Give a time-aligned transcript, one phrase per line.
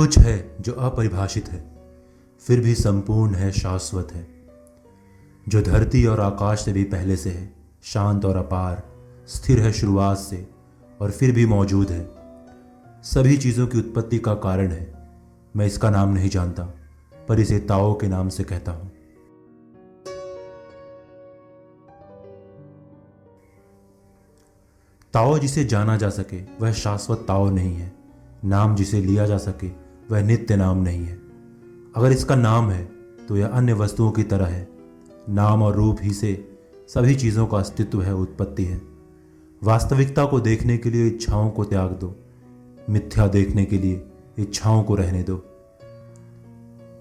[0.00, 1.76] कुछ है जो अपरिभाषित है,
[2.40, 4.28] फिर भी संपूर्ण है, शाश्वत है।
[5.48, 8.82] जो धरती और आकाश से भी पहले से है, शांत और अपार,
[9.28, 10.48] स्थिर है शुरुआत से,
[11.00, 12.10] और फिर भी मौजूद है।
[13.02, 15.08] सभी चीज़ों की उत्पत्ति का कारण है।
[15.56, 16.64] मैं इसका नाम नहीं जानता,
[17.28, 18.92] पर इसे ताओ के नाम से कहता हूँ।
[25.12, 27.92] ताओ जिसे जाना जा सके, वह शाश्वत ताओ नहीं है।
[28.44, 29.79] नाम जिसे लिया जा सके
[30.10, 31.18] वह नित्य नाम नहीं है।
[31.96, 32.84] अगर इसका नाम है
[33.28, 34.68] तो यह अन्य वस्तुओं की तरह है।
[35.28, 36.32] नाम और रूप ही से
[36.88, 38.80] सभी चीज़ों का अस्तित्व है, उत्पत्ति है।
[39.62, 42.14] वास्तविकता को देखने के लिए इच्छाओं को त्याग दो।
[42.90, 44.02] मिथ्या देखने के लिए
[44.38, 45.36] इच्छाओं को रहने दो।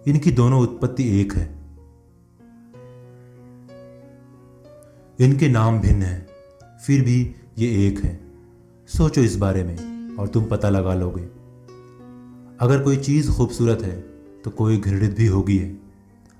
[0.07, 1.47] इनकी दोनों उत्पत्ति एक है।
[5.19, 6.27] इनके नाम भिन्न हैं,
[6.77, 8.19] फिर भी ये एक है।
[8.89, 11.38] सोचो इस बारे में, और तुम पता लगा लोगे।
[12.59, 13.99] अगर कोई चीज़ खूबसूरत है
[14.43, 15.77] तो कोई घृणित भी होगी है।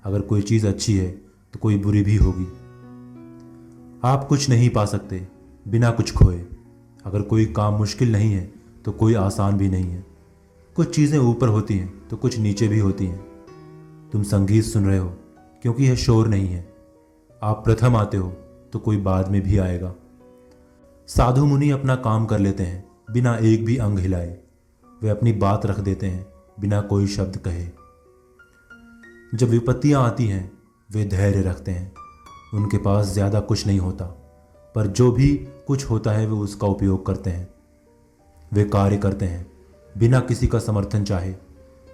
[0.04, 1.10] अगर कोई चीज़ अच्छी है
[1.54, 2.44] तो कोई बुरी भी होगी।
[4.04, 5.28] आप कुछ नहीं पा सकते,
[5.66, 6.38] बिना कुछ खोए।
[7.04, 8.52] अगर कोई काम मुश्किल नहीं है
[8.84, 10.04] तो कोई आसान भी नहीं है।
[10.76, 13.20] कुछ चीज़ें ऊपर होती हैं तो कुछ नीचे भी होती हैं।
[14.12, 15.08] तुम संगीत सुन रहे हो,
[15.62, 16.74] क्योंकि यह शोर नहीं है।
[17.42, 18.28] आप प्रथम आते हो
[18.72, 19.94] तो कोई बाद में भी आएगा।
[21.08, 24.38] साधु मुनि अपना काम कर लेते हैं, बिना एक भी अंग हिलाए।
[25.00, 26.26] वे अपनी बात रख देते हैं,
[26.60, 27.66] बिना कोई शब्द कहे।
[29.34, 30.50] जब विपत्तियाँ आती हैं,
[30.90, 31.92] वे धैर्य रखते हैं।
[32.54, 34.04] उनके पास ज़्यादा कुछ नहीं होता,
[34.74, 35.28] पर जो भी
[35.66, 37.48] कुछ होता है, वे उसका उपयोग करते हैं।
[38.52, 39.46] वे कार्य करते हैं,
[39.98, 41.34] बिना किसी का समर्थन चाहे।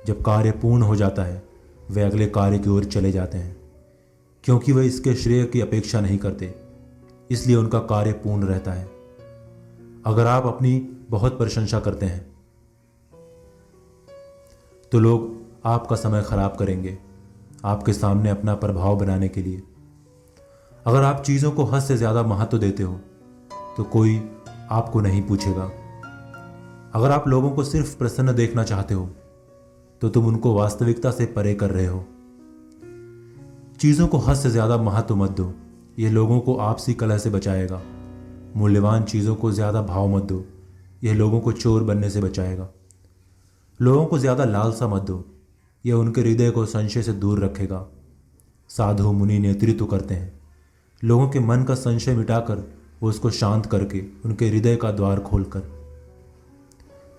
[0.06, 1.42] जब कार्य पूर्ण हो जाता है,
[1.90, 3.56] वे अगले कार्य की ओर चले जाते हैं,
[4.44, 6.54] क्योंकि वे इसके श्रेय की अपेक्षा नहीं करते,
[7.30, 8.84] इसलिए उनका कार्य पूर्ण रहता है।
[10.06, 10.78] अगर आप अपनी
[11.10, 12.35] बहुत प्रशंसा करते हैं
[14.92, 15.34] तो लोग
[15.66, 16.96] आपका समय खराब करेंगे,
[17.64, 19.62] आपके सामने अपना प्रभाव बनाने के लिए।
[20.86, 23.00] अगर आप चीज़ों को हद से ज़्यादा महत्व देते हो
[23.76, 24.20] तो कोई
[24.70, 25.64] आपको नहीं पूछेगा।
[26.94, 29.08] अगर आप लोगों को सिर्फ़ प्रसन्न देखना चाहते हो
[30.02, 32.04] तो तुम उनको वास्तविकता से परे कर रहे हो।
[33.80, 35.52] चीज़ों को हद से ज़्यादा महत्व मत दो
[35.98, 37.80] यह लोगों को आपसी कलह से बचाएगा।
[38.56, 40.44] मूल्यवान चीज़ों को ज़्यादा भाव मत दो
[41.04, 42.68] यह लोगों को चोर बनने से बचाएगा।
[43.80, 45.24] लोगों को ज़्यादा लालसा मत दो,
[45.84, 47.84] यह उनके हृदय को संशय से दूर रखेगा।
[48.70, 50.32] साधु मुनि नेतृत्व करते हैं।
[51.02, 52.62] लोगों के मन का संशय मिटाकर
[53.02, 55.62] वो उसको शांत करके उनके हृदय का द्वार खोलकर।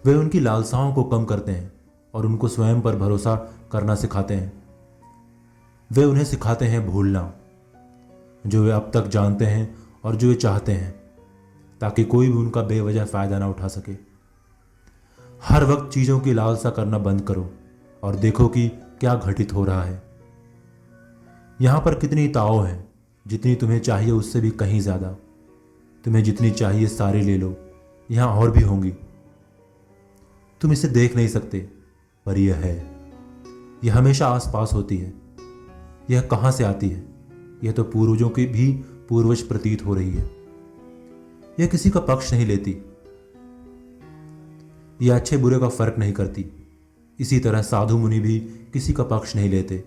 [0.05, 1.71] वे उनकी लालसाओं को कम करते हैं
[2.13, 3.35] और उनको स्वयं पर भरोसा
[3.71, 4.51] करना सिखाते हैं।
[5.91, 7.33] वे उन्हें सिखाते हैं भूलना,
[8.47, 10.93] जो वे अब तक जानते हैं और जो वे चाहते हैं,
[11.81, 14.06] ताकि कोई भी उनका बेवजह फ़ायदा ना उठा सके।
[15.41, 17.49] हर वक्त चीज़ों की लालसा करना बंद करो
[18.03, 20.03] और देखो कि क्या घटित हो रहा है।
[21.61, 22.87] यहाँ पर कितनी ताओ है,
[23.27, 25.07] जितनी तुम्हें चाहिए उससे भी कहीं ज़्यादा।
[26.03, 27.57] तुम्हें जितनी चाहिए सारी ले लो,
[28.11, 28.93] यहाँ और भी होंगी।
[30.61, 31.59] तुम इसे देख नहीं सकते,
[32.25, 32.75] पर यह है।
[33.83, 35.13] यह हमेशा आसपास होती है।
[36.09, 37.05] यह कहाँ से आती है?
[37.63, 38.71] यह तो पूर्वजों की भी
[39.09, 40.29] पूर्वज प्रतीत हो रही है।
[41.59, 42.71] यह किसी का पक्ष नहीं लेती।
[45.01, 46.45] यह अच्छे बुरे का फ़र्क नहीं करती।
[47.19, 49.83] इसी तरह साधु मुनि भी किसी का पक्ष नहीं लेते।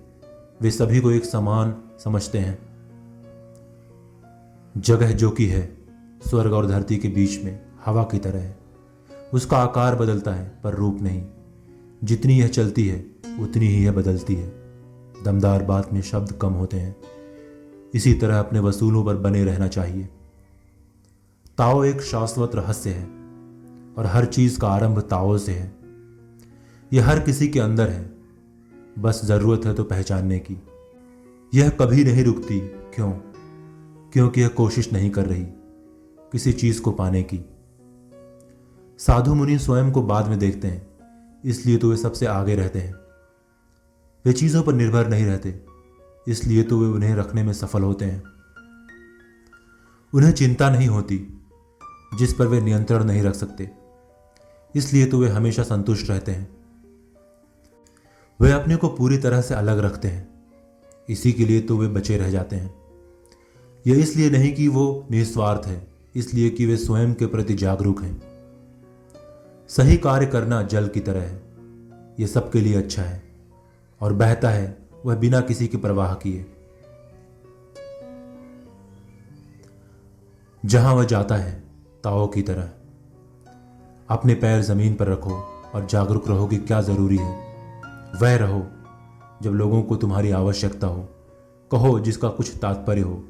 [0.61, 2.59] वे सभी को एक समान समझते हैं।
[4.77, 5.79] जगह जो कि है,
[6.29, 8.59] स्वर्ग और धरती के बीच में हवा की तरह है।
[9.35, 11.27] उसका आकार बदलता है, पर रूप नहीं।
[12.05, 13.07] जितनी यह चलती है,
[13.41, 14.49] उतनी ही यह बदलती है।
[15.25, 16.97] दमदार बात में शब्द कम होते हैं।
[17.95, 20.09] इसी तरह अपने वसूलों पर बने रहना चाहिए।
[21.59, 23.20] ताओ एक शाश्वत रहस्य है।
[23.99, 25.77] और हर चीज़ का आरंभ ताओ से है।
[26.93, 28.15] यह हर किसी के अंदर है।
[28.99, 30.63] बस ज़रूरत है तो पहचानने की।
[31.55, 32.61] यह कभी नहीं रुकती।
[32.95, 33.13] क्यों?
[34.13, 35.45] क्योंकि यह कोशिश नहीं कर रही
[36.33, 37.41] किसी चीज़ को पाने की।
[38.99, 40.87] साधु मुनि स्वयं को बाद में देखते हैं,
[41.45, 42.95] इसलिए तो वे सबसे आगे रहते हैं।
[44.25, 45.65] वे चीज़ों पर निर्भर नहीं रहते,
[46.29, 48.23] इसलिए तो वे उन्हें रखने में सफल होते हैं।
[50.15, 51.41] उन्हें चिंता नहीं होती,
[52.19, 53.71] जिस पर वे नियंत्रण नहीं रख सकते।
[54.77, 56.57] इसलिए तो वे हमेशा संतुष्ट रहते हैं।
[58.41, 60.29] वे अपने को पूरी तरह से अलग रखते हैं।
[61.09, 62.75] इसी के लिए तो वे बचे रह जाते हैं।
[63.87, 65.87] यह इसलिए नहीं कि वो निस्वार्थ है,
[66.17, 68.23] इसलिए कि वे स्वयं के प्रति जागरूक हैं।
[69.69, 71.43] सही कार्य करना जल की तरह है।
[72.21, 73.23] यह सबके लिए अच्छा है,
[74.01, 76.47] और बहता है, वह बिना किसी की परवाह किए।
[80.65, 81.65] जहाँ वह जाता है,
[82.05, 82.71] ताओ की तरह।
[84.11, 85.35] अपने पैर ज़मीन पर रखो
[85.75, 87.33] और जागरूक रहो कि क्या ज़रूरी है।
[88.21, 88.67] वह रहो
[89.43, 91.09] जब लोगों को तुम्हारी आवश्यकता हो।
[91.71, 93.23] कहो जिसका कुछ तात्पर्य हो।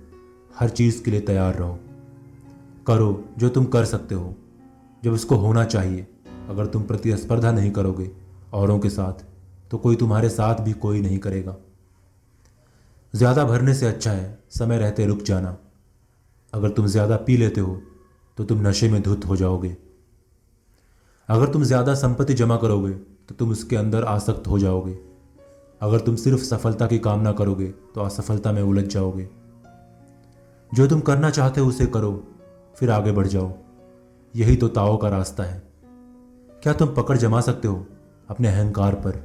[0.58, 1.78] हर चीज़ के लिए तैयार रहो।
[2.86, 4.34] करो जो तुम कर सकते हो।
[5.02, 6.06] जब उसको होना चाहिए,
[6.48, 8.10] अगर तुम प्रतिस्पर्धा नहीं करोगे
[8.54, 9.24] औरों के साथ
[9.70, 11.56] तो कोई तुम्हारे साथ भी कोई नहीं करेगा।
[13.14, 15.56] ज़्यादा भरने से अच्छा है समय रहते रुक जाना।
[16.52, 17.80] अगर तुम ज़्यादा पी लेते हो
[18.38, 19.76] तो तुम नशे में धुत हो जाओगे।
[21.30, 24.96] अगर तुम ज़्यादा संपत्ति जमा करोगे तो तुम उसके अंदर आसक्त हो जाओगे।
[25.80, 29.28] अगर तुम सिर्फ़ सफलता की कामना करोगे तो असफलता में उलझ जाओगे।
[30.72, 32.12] जो तुम करना चाहते हो, उसे करो,
[32.76, 33.52] फिर आगे बढ़ जाओ।
[34.34, 35.62] यही तो ताओ का रास्ता है।
[36.62, 37.86] क्या तुम पकड़ जमा सकते हो
[38.28, 39.22] अपने अहंकार पर?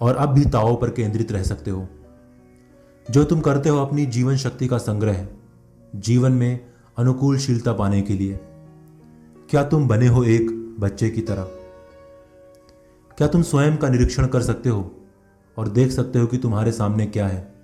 [0.00, 1.88] और अब भी ताओ पर केंद्रित रह सकते हो।
[3.06, 5.26] जो तुम करते हो अपनी जीवन शक्ति का संग्रह
[5.94, 6.60] जीवन में
[6.98, 8.40] अनुकूलशीलता पाने के लिए।
[9.50, 11.42] क्या तुम बने हो एक बच्चे की तरह?
[13.18, 14.94] क्या तुम स्वयं का निरीक्षण कर सकते हो
[15.58, 17.54] और देख सकते हो कि तुम्हारे सामने क्या है?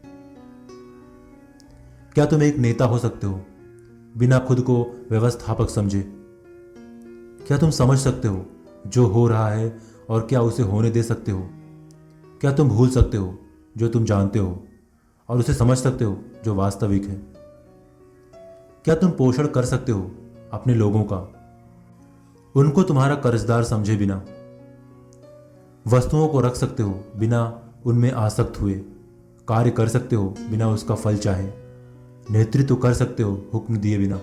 [2.14, 3.40] क्या तुम एक नेता हो सकते हो,
[4.16, 6.12] बिना खुद को व्यवस्थापक समझे?
[7.46, 8.46] क्या तुम समझ सकते हो
[8.86, 9.78] जो हो रहा है
[10.08, 11.50] और क्या उसे होने दे सकते हो?
[12.40, 13.38] क्या तुम भूल सकते हो
[13.76, 14.66] जो तुम जानते हो
[15.28, 17.16] और उसे समझ सकते हो जो वास्तविक है?
[18.84, 20.10] क्या तुम पोषण कर सकते हो
[20.52, 21.35] अपने लोगों का?
[22.56, 24.24] उनको तुम्हारा कर्जदार समझे बिना।
[25.86, 27.40] वस्तुओं को रख सकते हो बिना
[27.86, 28.74] उनमें आसक्त हुए।
[29.48, 31.50] कार्य कर सकते हो बिना उसका फल चाहे।
[32.30, 34.20] नेतृत्व कर सकते हो हुक्म दिए बिना।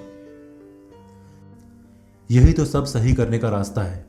[2.32, 4.06] यही तो सब सही करने का रास्ता है।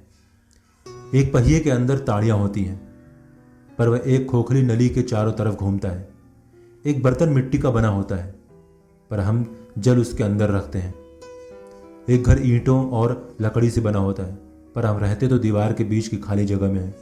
[1.15, 2.81] एक पहिए के अंदर ताड़ियाँ होती हैं,
[3.79, 6.09] पर वह एक खोखली नली के चारों तरफ़ घूमता है।
[6.87, 8.35] एक बर्तन मिट्टी का बना होता है,
[9.11, 11.04] पर हम जल उसके अंदर रखते हैं।
[12.11, 14.35] एक घर ईंटों और लकड़ी से बना होता है,
[14.75, 16.95] पर हम रहते तो दीवार के बीच की खाली जगह में हैं।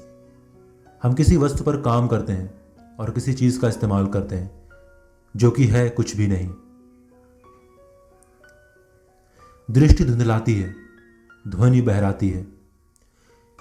[1.02, 2.54] हम किसी वस्तु पर काम करते हैं
[3.00, 4.68] और किसी चीज़ का इस्तेमाल करते हैं,
[5.36, 6.50] जो कि है कुछ भी नहीं।
[9.70, 10.74] दृष्टि धुंधलाती है,
[11.48, 12.46] ध्वनि बहराती है।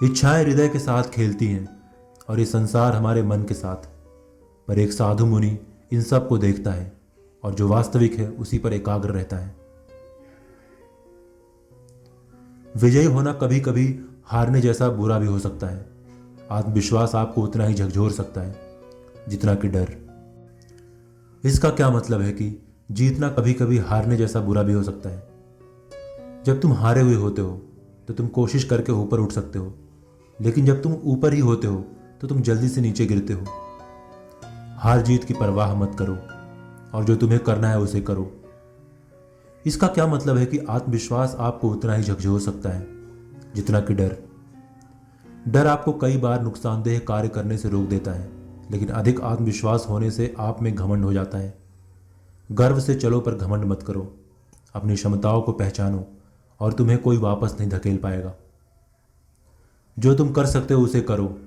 [0.04, 1.80] इच्छाएँ हृदय के साथ खेलती हैं
[2.30, 3.90] और ये संसार हमारे मन के साथ।
[4.68, 5.60] पर एक साधु मुनि
[5.92, 6.98] इन सबको देखता है
[7.44, 9.61] और जो वास्तविक है उसी पर एकाग्र रहता है।
[12.76, 13.84] विजयी होना कभी कभी
[14.26, 15.86] हारने जैसा बुरा भी हो सकता है।
[16.52, 18.56] आत्मविश्वास आपको उतना ही झकझोर सकता है,
[19.30, 19.94] जितना कि डर।
[21.44, 22.50] इसका क्या मतलब है कि
[22.92, 25.20] जीतना कभी कभी हारने जैसा बुरा भी हो सकता है?
[26.46, 27.62] जब तुम हारे हुए होते हो
[28.08, 29.74] तो तुम कोशिश करके ऊपर उठ सकते हो,
[30.40, 31.86] लेकिन जब तुम ऊपर ही होते हो
[32.22, 33.46] तो तुम जल्दी से नीचे गिरते हो।
[34.78, 36.18] हार जीत की परवाह मत करो,
[36.94, 38.32] और जो तुम्हें करना है उसे करो।
[39.66, 42.88] इसका क्या मतलब है कि आत्मविश्वास आपको उतना ही झकझोर सकता है?
[43.56, 44.18] जितना कि डर।
[45.48, 48.30] डर आपको कई बार नुकसानदेह कार्य करने से रोक देता है,
[48.72, 51.58] लेकिन अधिक आत्मविश्वास होने से आप में घमंड हो जाता है।
[52.52, 54.16] गर्व से चलो पर घमंड मत करो।
[54.74, 56.08] अपनी क्षमताओं को पहचानो
[56.60, 58.34] और तुम्हें कोई वापस नहीं धकेल पाएगा।
[60.00, 61.40] जो तुम कर सकते हो उसे करो।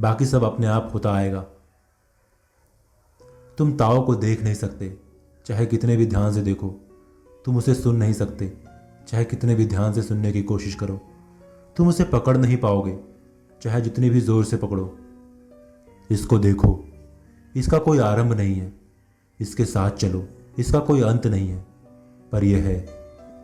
[0.00, 1.46] बाकी सब अपने आप होता आएगा।
[3.58, 4.96] तुम ताओ को देख नहीं सकते,
[5.46, 6.85] चाहे कितने भी ध्यान से देखो।
[7.46, 8.52] तुम उसे सुन नहीं सकते।
[9.08, 11.00] चाहे कितने भी ध्यान से सुनने की कोशिश करो।
[11.76, 12.98] तुम उसे पकड़ नहीं पाओगे।
[13.62, 14.98] चाहे जितनी भी ज़ोर से पकड़ो।
[16.10, 16.84] इसको देखो।
[17.56, 18.72] इसका कोई आरंभ नहीं है।
[19.40, 21.66] इसके साथ चलो। इसका कोई अंत नहीं है।
[22.32, 22.86] पर यह है,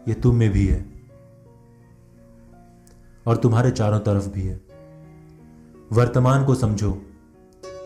[0.08, 0.86] यह तुम में भी है।
[3.26, 4.60] और तुम्हारे चारों तरफ़ भी है।
[5.92, 7.02] वर्तमान को समझो,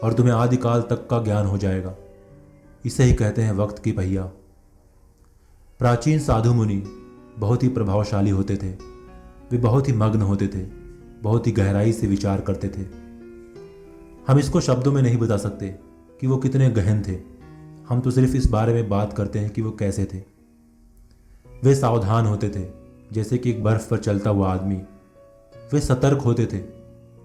[0.04, 1.96] और तुम्हें आदिकाल तक का ज्ञान हो जाएगा।
[2.84, 4.32] इसे ही कहते हैं वक्त की पहिया।
[5.78, 6.82] प्राचीन साधु मुनि
[7.38, 8.70] बहुत ही प्रभावशाली होते थे।
[9.50, 10.62] वे बहुत ही मग्न होते थे,
[11.22, 12.82] बहुत ही गहराई से विचार करते थे।
[14.28, 15.68] हम इसको शब्दों में नहीं बता सकते
[16.20, 17.18] कि वो कितने गहन थे।
[17.88, 20.18] हम तो सिर्फ़ इस बारे में बात करते हैं कि वो कैसे थे।
[21.64, 22.68] वे सावधान होते थे,
[23.12, 24.82] जैसे कि एक बर्फ़ पर चलता हुआ आदमी।
[25.72, 26.60] वे सतर्क होते थे,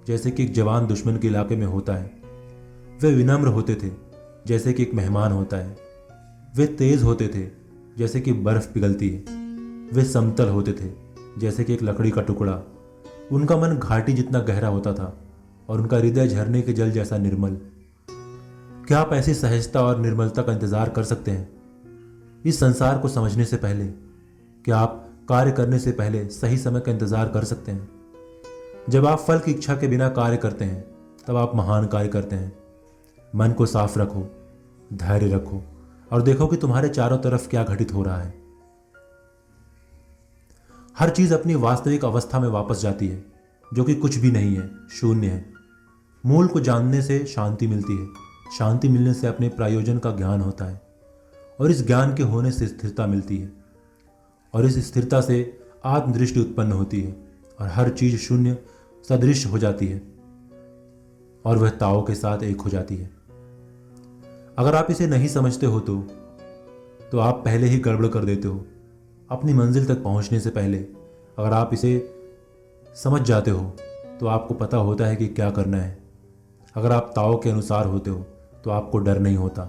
[0.08, 2.12] जैसे कि एक जवान दुश्मन के इलाके में होता है।
[3.02, 3.92] वे विनम्र होते थे,
[4.48, 5.78] जैसे कि एक मेहमान होता है।
[6.56, 7.61] वे तेज होते थे
[7.98, 9.20] जैसे कि बर्फ़ पिघलती है।
[9.94, 10.92] वे समतल होते थे,
[11.40, 12.60] जैसे कि एक लकड़ी का टुकड़ा।
[13.32, 15.18] उनका मन घाटी जितना गहरा होता था,
[15.70, 17.58] और उनका हृदय झरने के जल जैसा निर्मल।
[18.88, 21.50] क्या आप ऐसी सहजता और निर्मलता का इंतज़ार कर सकते हैं?
[22.46, 23.86] इस संसार को समझने से पहले,
[24.66, 27.90] क्या आप कार्य करने से पहले सही समय का इंतज़ार कर सकते हैं?
[28.90, 30.82] जब आप फल की इच्छा के बिना कार्य करते हैं,
[31.28, 32.54] तब आप महान कार्य करते हैं।
[33.36, 34.28] मन को साफ़ रखो,
[34.94, 35.64] धैर्य रखो।
[36.12, 38.42] और देखो कि तुम्हारे चारों तरफ़ क्या घटित हो रहा है।
[40.98, 43.26] हर चीज़ अपनी वास्तविक अवस्था में वापस जाती है,
[43.74, 45.54] जो कि कुछ भी नहीं है, शून्य है।
[46.26, 50.66] मूल को जानने से शांति मिलती है। शांति मिलने से अपने प्रायोजन का ज्ञान होता
[50.66, 50.82] है,
[51.60, 53.54] और इस ज्ञान के होने से स्थिरता मिलती है,
[54.54, 57.12] और इस स्थिरता से आत्मदृष्टि उत्पन्न होती है,
[57.60, 58.58] और हर चीज़ शून्य,
[59.10, 59.98] सदृश हो जाती है,
[61.46, 63.21] और वह ताओ के साथ एक हो जाती है।
[64.62, 65.96] अगर आप इसे नहीं समझते हो तो
[67.12, 68.66] तो आप पहले ही गड़बड़ कर देते हो,
[69.30, 71.94] अपनी मंजिल तक पहुँचने से पहले। अगर आप इसे
[72.96, 73.64] समझ जाते हो
[74.20, 75.98] तो आपको पता होता है कि क्या करना है।
[76.76, 78.20] अगर आप ताओ के अनुसार होते हो
[78.64, 79.64] तो आपको डर नहीं होता,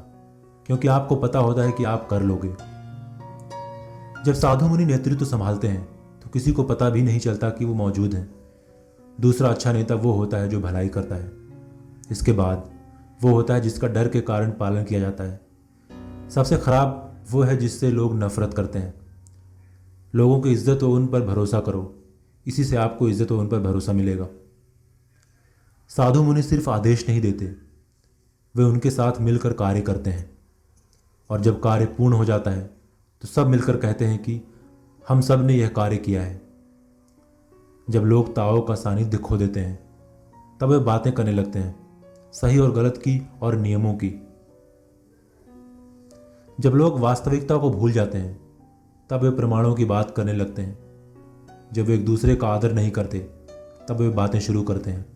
[0.69, 2.53] क्योंकि आपको पता होता है कि आप कर लोगे।
[4.25, 5.85] जब साधु मुनि नेतृत्व तो संभालते हैं
[6.21, 8.29] तो किसी को पता भी नहीं चलता कि वो मौजूद हैं।
[9.19, 11.33] दूसरा अच्छा नेता वो होता है जो भलाई करता है।
[12.11, 12.71] इसके बाद
[13.23, 15.41] वो होता है जिसका डर के कारण पालन किया जाता है।
[16.31, 18.95] सबसे खराब वो है जिससे लोग नफरत करते हैं।
[20.15, 21.95] लोगों की इज़्ज़त हो उन पर भरोसा करो।
[22.47, 24.27] इसी से आपको इज़्ज़त हो उन पर भरोसा मिलेगा।
[25.91, 27.45] साधु मुनि सिर्फ़ आदेश नहीं देते।
[28.55, 30.31] वे उनके साथ मिलकर कार्य करते हैं।
[31.31, 32.71] और जब कार्य पूर्ण हो जाता है
[33.23, 34.41] तो सब मिलकर कहते हैं कि
[35.05, 36.41] हम सबने यह कार्य किया है।
[37.89, 39.79] जब लोग ताओ का सानिध्य खो देते हैं,
[40.61, 41.82] तब वे बातें करने लगते हैं।
[42.33, 44.27] सही और गलत की और नियमों की।
[46.61, 48.41] जब लोग वास्तविकता को भूल जाते हैं,
[49.11, 50.79] तब वे प्रमाणों की बात करने लगते हैं।
[51.73, 53.19] जब वे एक दूसरे का आदर नहीं करते,
[53.89, 55.07] तब वे बातें शुरू करते हैं,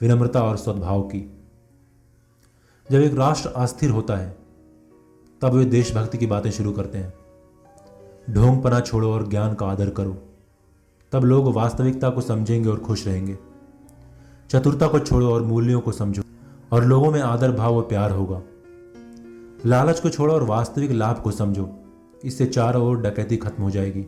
[0.00, 1.44] विनम्रता और सद्भाव की।
[2.90, 4.36] जब एक राष्ट्र अस्थिर होता है,
[5.40, 7.14] तब वे देशभक्ति की बातें शुरू करते हैं।
[8.34, 10.22] ढोंगपना छोड़ो और ज्ञान का आदर करो।
[11.12, 13.38] तब लोग वास्तविकता को समझेंगे और खुश रहेंगे।
[14.50, 16.22] चतुरता को छोड़ो और मूल्यों को समझो।
[16.74, 18.42] और लोगों में आदर, भाव और प्यार होगा।
[19.66, 21.70] लालच को छोड़ो और वास्तविक लाभ को समझो।
[22.24, 24.06] इससे चारों ओर डकैती खत्म हो जाएगी।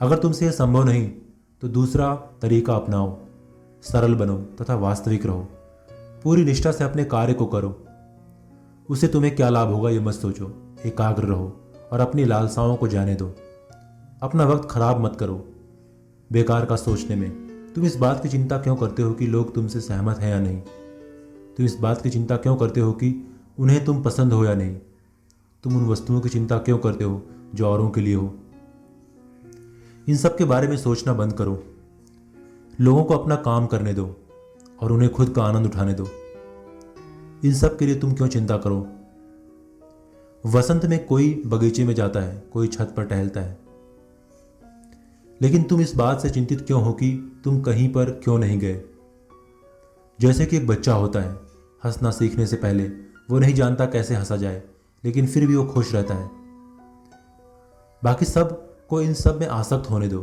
[0.00, 1.10] अगर तुमसे यह संभव नहीं
[1.60, 3.18] तो दूसरा तरीका अपनाओ।
[3.82, 5.48] सरल बनो तथा वास्तविक रहो।
[5.92, 7.86] पूरी निष्ठा से अपने कार्य को करो।
[8.90, 11.60] उसे तुम्हें क्या लाभ होगा ये मत सोचो। एकाग्र रहो
[11.92, 13.32] और अपनी लालसाओं को जाने दो।
[14.22, 15.48] अपना वक्त खराब मत करो।
[16.32, 19.80] बेकार का सोचने में। तुम इस बात की चिंता क्यों करते हो कि लोग तुमसे
[19.80, 20.62] सहमत हैं या नहीं?
[21.56, 24.76] तुम इस बात की चिंता क्यों करते हो कि उन्हें तुम पसंद हो या नहीं?
[25.62, 27.22] तुम उन वस्तुओं की चिंता क्यों करते हो
[27.54, 28.36] जो औरों के लिए हो?
[30.08, 31.64] इन सब के बारे में सोचना बंद करो।
[32.80, 34.16] लोगों को अपना काम करने दो
[34.80, 36.08] और उन्हें खुद का आनंद उठाने दो।
[37.44, 38.88] इन सब के लिए तुम क्यों चिंता करो?
[40.46, 43.58] वसंत में कोई बगीचे में जाता है, कोई छत पर टहलता है।
[45.42, 48.82] लेकिन तुम इस बात से चिंतित क्यों हो कि तुम कहीं पर क्यों नहीं गए?
[50.20, 51.45] जैसे कि एक बच्चा होता है
[51.86, 52.88] हंसना सीखने से पहले
[53.30, 54.62] वो नहीं जानता कैसे हंसा जाए,
[55.04, 56.30] लेकिन फिर भी वो खुश रहता है।
[58.04, 60.22] बाकी सबको इन सब में आसक्त होने दो,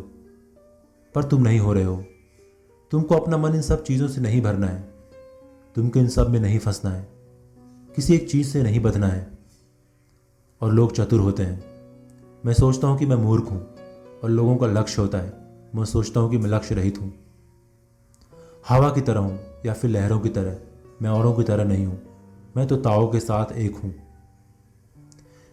[1.16, 2.06] पर तुम नहीं हो रहे हो।
[2.92, 4.94] तुमको अपना मन इन सब चीज़ों से नहीं भरना है।
[5.76, 7.08] तुमको इन सब में नहीं फंसना है।
[7.96, 9.38] किसी एक चीज़ से नहीं बधना है।
[10.62, 11.64] और लोग चतुर होते हैं।
[12.46, 13.76] मैं सोचता हूँ कि मैं मूर्ख हूँ,
[14.24, 15.34] और लोगों का लक्ष्य होता है।
[15.76, 17.14] मैं सोचता हूँ कि मैं लक्ष्य रहित हूँ।
[18.70, 20.58] हवा की तरह हूँ या फिर लहरों की तरह।
[21.04, 22.02] मैं औरों की तरह नहीं हूँ।
[22.58, 23.96] मैं तो ताओ के साथ एक हूँ।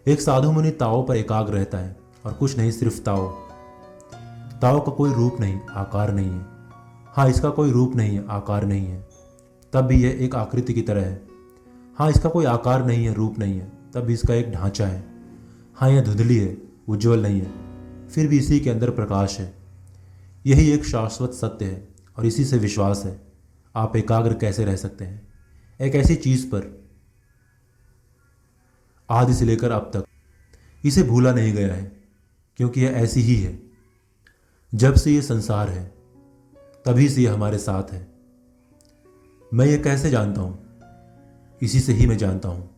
[0.07, 3.29] एक साधु मुनि ताओ पर एकाग्र रहता है और कुछ नहीं, सिर्फ़ ताओ।
[4.61, 6.47] ताओ का कोई रूप नहीं, आकार नहीं है।
[7.07, 9.09] हाँ इसका कोई रूप नहीं है, आकार नहीं है।
[9.73, 11.23] तब भी यह एक आकृति की तरह है।
[11.99, 15.05] हाँ इसका कोई आकार नहीं है, रूप नहीं है। तब भी इसका एक ढांचा है।
[15.75, 17.51] हाँ यह धुंधली है, उज्जवल नहीं है।
[18.09, 19.55] फिर भी इसी के अंदर प्रकाश है।
[20.47, 21.89] यही एक शाश्वत सत्य है
[22.19, 23.21] और इसी से विश्वास है।
[23.77, 25.30] आप एकाग्र कैसे रह सकते हैं?
[25.81, 26.89] एक ऐसी चीज़ पर।
[29.11, 30.05] आदि से लेकर अब तक।
[30.85, 31.93] इसे भूला नहीं गया है,
[32.57, 33.63] क्योंकि यह ऐसी ही है।
[34.75, 35.95] जब से यह संसार है,
[36.85, 38.09] तभी से यह हमारे साथ है।
[39.55, 40.59] मैं ये कैसे जानता हूँ?
[41.63, 42.71] इसी से ही मैं जानता हूँ।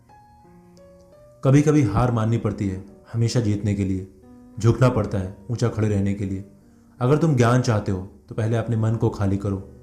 [1.44, 4.20] कभी कभी हार माननी पड़ती है, हमेशा जीतने के लिए।
[4.58, 6.44] झुकना पड़ता है, ऊँचा खड़े रहने के लिए।
[7.00, 9.81] अगर तुम ज्ञान चाहते हो तो पहले अपने मन को खाली करो।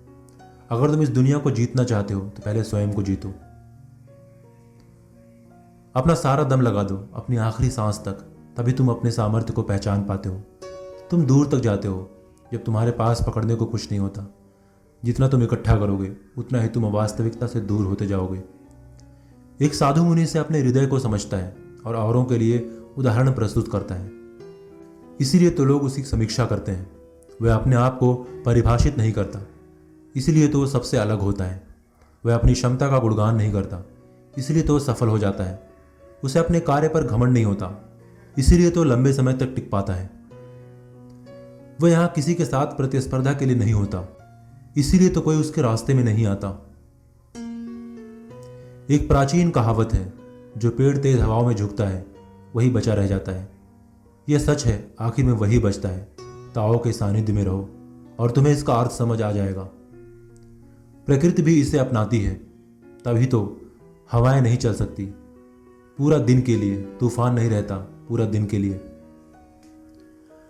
[0.69, 3.29] अगर तुम इस दुनिया को जीतना चाहते हो तो पहले स्वयं को जीतो।
[5.95, 8.11] अपना सारा दम लगा दो, अपनी आखिरी सांस तक,
[8.57, 10.41] तभी तुम अपने सामर्थ्य को पहचान पाते हो।
[11.11, 12.09] तुम दूर तक जाते हो,
[12.53, 14.35] जब तुम्हारे पास पकड़ने को कुछ नहीं होता।
[15.05, 18.43] जितना तुम इकट्ठा करोगे, उतना ही तुम वास्तविकता से दूर होते जाओगे।
[19.61, 23.71] एक साधु मुनि से अपने हृदय को समझता है और औरों के लिए उदाहरण प्रस्तुत
[23.71, 24.11] करता है।
[25.19, 26.91] इसीलिए तो लोग उसकी समीक्षा करते हैं।
[27.41, 28.13] वह अपने आप को
[28.45, 29.39] परिभाषित नहीं करता।
[30.15, 31.67] इसीलिए तो वह सबसे अलग होता है।
[32.25, 33.85] वह अपनी क्षमता का गुणगान नहीं करता।
[34.37, 35.69] इसलिए तो वह सफल हो जाता है।
[36.23, 37.89] उसे अपने कार्य पर घमंड नहीं होता।
[38.37, 40.09] इसीलिए तो लंबे समय तक टिक पाता है।
[41.81, 44.17] वह यहाँ किसी के साथ प्रतिस्पर्धा के लिए नहीं होता।
[44.77, 46.47] इसीलिए तो कोई उसके रास्ते में नहीं आता।
[48.89, 50.13] एक प्राचीन कहावत है,
[50.57, 52.05] जो पेड़ तेज हवाओं में झुकता है,
[52.55, 53.49] वही बचा रह जाता है।
[54.29, 56.07] यह सच है, आखिर में वही बचता है।
[56.55, 57.69] ताओ के सानिध्य में रहो,
[58.19, 59.69] और तुम्हें इसका अर्थ समझ आ जाएगा।
[61.09, 62.33] प्रकृति भी इसे अपनाती है,
[63.05, 63.39] तभी तो
[64.11, 65.05] हवाएँ नहीं चल सकती।
[65.97, 68.73] पूरा दिन के लिए तूफ़ान नहीं रहता, पूरा दिन के लिए।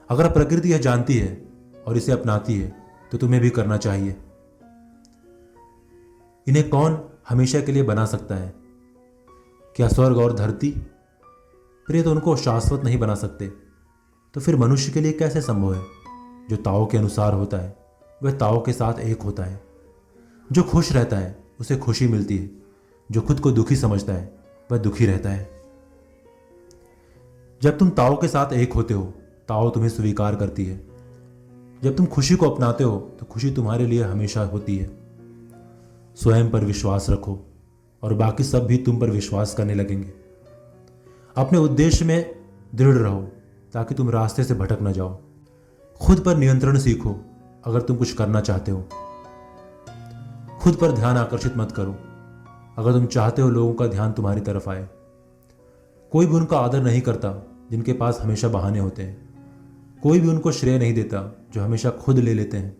[0.10, 1.48] अगर प्रकृति यह जानती है
[1.88, 2.76] और इसे अपनाती है
[3.12, 4.16] तो तुम्हें भी करना चाहिए।
[6.48, 7.00] इन्हें कौन
[7.30, 8.54] हमेशा के लिए बना सकता है?
[9.76, 10.72] क्या स्वर्ग और धरती?
[11.88, 13.48] प्रिय तो उनको शाश्वत नहीं बना सकते।
[14.34, 15.82] तो फिर मनुष्य के लिए कैसे संभव है?
[16.50, 17.76] जो ताओ के अनुसार होता है,
[18.24, 19.69] वह ताओ के साथ एक होता है।
[20.52, 22.50] जो खुश रहता है, उसे खुशी मिलती है।
[23.12, 24.36] जो खुद को दुखी समझता है,
[24.72, 25.50] वह दुखी रहता है।
[27.62, 29.14] जब तुम ताओ के साथ एक होते हो,
[29.48, 30.88] ताओ तुम्हें स्वीकार करती है।
[31.84, 34.90] जब तुम खुशी को अपनाते हो तो खुशी तुम्हारे लिए हमेशा होती है।
[36.16, 37.40] स्वयं पर विश्वास रखो,
[38.04, 40.14] और बाकी सब भी तुम पर विश्वास करने लगेंगे।
[41.36, 42.36] अपने उद्देश्य में
[42.76, 43.28] दृढ़ रहो,
[43.74, 45.20] ताकि तुम रास्ते से भटक न जाओ।
[46.02, 47.16] खुद पर नियंत्रण सीखो,
[47.66, 48.90] अगर तुम कुछ करना चाहते हो।
[50.60, 51.92] खुद पर ध्यान आकर्षित मत करो।
[52.78, 54.90] अगर तुम चाहते हो लोगों का ध्यान तुम्हारी तरफ़ आए।
[56.12, 59.30] कोई भी उनका आदर नहीं करता, जिनके पास हमेशा बहाने होते हैं।
[60.04, 62.78] कोई भी उनको श्रेय नहीं देता, जो हमेशा खुद ले लेते हैं।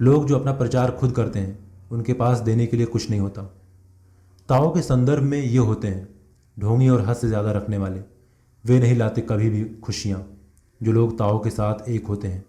[0.00, 3.42] लोग जो अपना प्रचार खुद करते हैं, उनके पास देने के लिए कुछ नहीं होता।
[4.48, 6.08] ताओ के संदर्भ में ये होते हैं,
[6.58, 8.00] ढोंगी और हद से ज़्यादा रखने वाले।
[8.64, 10.38] वे नहीं लाते कभी भी खुशियाँ,
[10.82, 12.44] जो लोग ताओ के साथ एक होते हैं।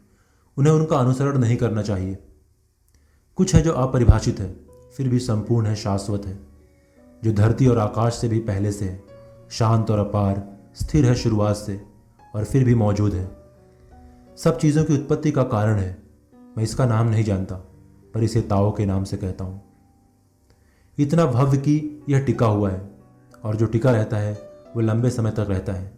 [0.57, 2.17] उन्हें उनका अनुसरण नहीं करना चाहिए।
[3.37, 4.55] कुछ है जो अपरिभाषित है,
[4.97, 6.39] फिर भी संपूर्ण है, शाश्वत है।
[7.23, 9.03] जो धरती और आकाश से भी पहले से है,
[9.51, 11.81] शांत और अपार, स्थिर है शुरुआत से,
[12.35, 13.37] और फिर भी मौजूद है।
[14.37, 16.03] सब चीज़ों की उत्पत्ति का कारण है,
[16.57, 17.55] मैं इसका नाम नहीं जानता,
[18.13, 19.61] पर इसे ताओ के नाम से कहता हूँ।
[20.99, 22.91] इतना भव्य कि यह टिका हुआ है,
[23.45, 24.33] और जो टिका रहता है,
[24.75, 25.93] वो लंबे समय तक रहता है।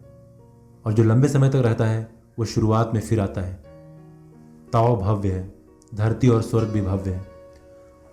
[0.86, 3.64] और जो लंबे समय तक रहता है, वो शुरुआत में फिर आता है।
[4.74, 5.56] ताओ भव्य है,
[5.96, 7.29] धरती और स्वर्ग भी भव्य है।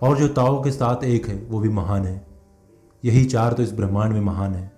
[0.01, 2.27] और जो ताओ के साथ एक है, वो भी महान है।
[3.05, 4.71] यही चार तो इस ब्रह्मांड में महान है।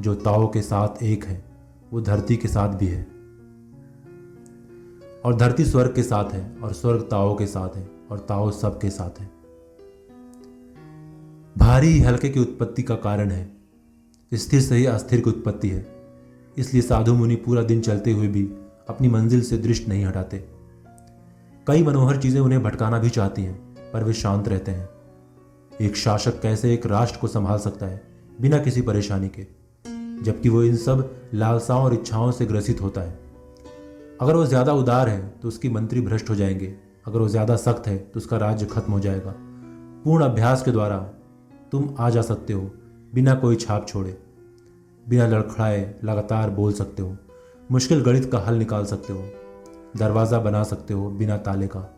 [0.00, 1.44] जो ताओ के साथ एक है,
[1.92, 3.06] वो धरती के साथ भी है।
[5.24, 8.80] और धरती स्वर्ग के साथ है, और स्वर्ग ताओ के साथ है, और ताओ सब
[8.80, 9.30] के साथ है।
[11.58, 13.56] भारी हल्के की उत्पत्ति का कारण है।
[14.34, 15.86] स्थिर से ही अस्थिर की उत्पत्ति है।
[16.58, 18.44] इसलिए साधु मुनि पूरा दिन चलते हुए भी
[18.88, 20.48] अपनी मंजिल से दृष्ट नहीं हटाते।
[21.66, 24.88] कई मनोहर चीज़ें उन्हें भटकाना भी चाहती हैं। पर वे शांत रहते हैं।
[25.80, 28.02] एक शासक कैसे एक राष्ट्र को संभाल सकता है,
[28.40, 29.46] बिना किसी परेशानी के?
[30.24, 33.18] जबकि वो इन सब लालसाओं और इच्छाओं से ग्रसित होता है।
[34.20, 36.74] अगर वो ज़्यादा उदार है तो उसकी मंत्री भ्रष्ट हो जाएँगे।
[37.06, 39.34] अगर वो ज़्यादा सख्त है तो उसका राज्य खत्म हो जाएगा।
[40.04, 40.98] पूर्ण अभ्यास के द्वारा
[41.72, 42.70] तुम आ जा सकते हो,
[43.14, 44.16] बिना कोई छाप छोड़े।
[45.06, 47.16] बिना लड़खड़ाए लगातार बोल सकते हो।
[47.72, 49.24] मुश्किल गणित का हल निकाल सकते हो।
[49.96, 51.88] दरवाज़ा बना सकते हो बिना ताले का,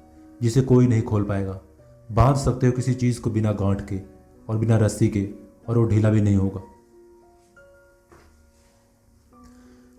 [0.41, 1.61] जिसे कोई नहीं खोल पाएगा।
[2.13, 4.01] बाँध सकते हो किसी चीज़ को बिना गांठ के
[4.49, 5.29] और बिना रस्सी के,
[5.69, 6.63] और वो ढीला भी नहीं होगा।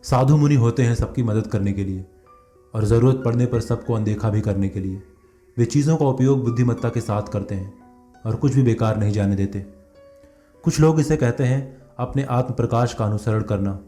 [0.04, 2.06] साधु मुनि होते हैं सबकी मदद करने के लिए,
[2.76, 5.02] और ज़रूरत पड़ने पर सबको अनदेखा भी करने के लिए।
[5.58, 7.74] वे चीज़ों का उपयोग बुद्धिमत्ता के साथ करते हैं,
[8.26, 9.60] और कुछ भी बेकार नहीं जाने देते।
[10.64, 13.80] कुछ लोग इसे कहते हैं अपने आत्म प्रकाश का अनुसरण करना।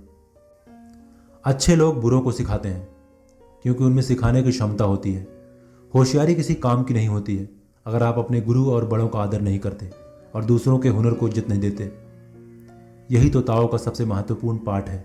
[1.46, 2.90] अच्छे लोग बुरों को सिखाते हैं,
[3.64, 5.28] क्योंकि उनमें सिखाने की क्षमता होती है।
[5.96, 7.59] होशियारी किसी काम की नहीं होती है।
[7.90, 9.90] अगर आप अपने गुरु और बड़ों का आदर नहीं करते
[10.36, 11.92] और दूसरों के हुनर को इज़्ज़त नहीं देते,
[13.10, 14.98] यही तो ताओ का सबसे महत्वपूर्ण पाठ है।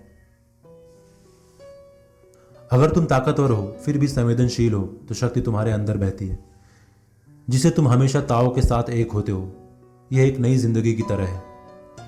[2.70, 6.38] अगर तुम ताकतवर हो, फिर भी संवेदनशील हो तो शक्ति तुम्हारे अंदर बहती है,
[7.48, 9.48] जिसे तुम हमेशा ताओ के साथ एक होते हो।
[10.10, 11.42] यह एक नई ज़िंदगी की तरह है।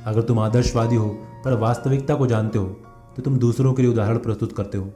[0.04, 1.08] अगर तुम आदर्शवादी हो,
[1.44, 2.66] पर वास्तविकता को जानते हो
[3.16, 4.90] तो तुम दूसरों के लिए उदाहरण प्रस्तुत करते हो।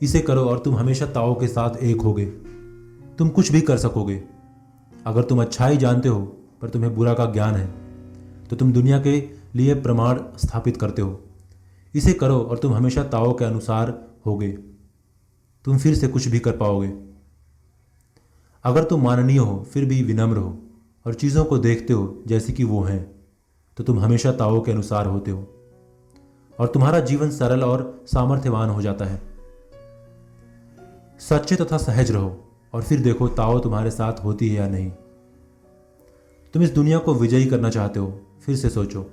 [0.00, 2.24] इसे करो और तुम हमेशा ताओ के साथ एक होगे।
[3.18, 4.22] तुम कुछ भी कर सकोगे।
[5.06, 6.20] अगर तुम अच्छाई जानते हो,
[6.62, 7.66] पर तुम्हें बुरा का ज्ञान है
[8.50, 11.20] तो तुम दुनिया के लिए प्रमाण स्थापित करते हो।
[11.94, 14.50] इसे करो और तुम हमेशा ताओ के अनुसार होगे।
[15.64, 16.92] तुम फिर से कुछ भी कर पाओगे।
[18.64, 20.58] अगर तुम माननीय हो, फिर भी विनम्र हो
[21.06, 23.04] और चीज़ों को देखते हो जैसे कि वो हैं
[23.76, 25.46] तो तुम हमेशा ताओ के अनुसार होते हो
[26.58, 29.20] और तुम्हारा जीवन सरल और सामर्थ्यवान हो जाता है।
[31.20, 32.45] सच्चे तथा सहज रहो।
[32.76, 34.90] और फिर देखो, ताओ तुम्हारे साथ होती है या नहीं।
[36.54, 39.10] तुम इस दुनिया को विजयी करना चाहते हो, फिर से सोचो।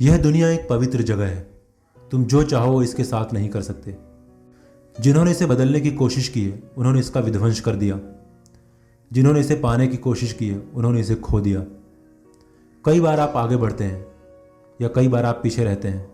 [0.00, 1.50] यह दुनिया एक पवित्र जगह है।
[2.10, 3.96] तुम जो चाहो इसके साथ नहीं कर सकते।
[5.00, 8.00] जिन्होंने इसे बदलने की कोशिश की है, उन्होंने इसका विध्वंस कर दिया।
[9.12, 11.60] जिन्होंने इसे पाने की कोशिश की है, उन्होंने इसे खो दिया।
[12.84, 14.06] कई बार आप आगे बढ़ते हैं,
[14.80, 16.12] या कई बार आप पीछे रहते हैं।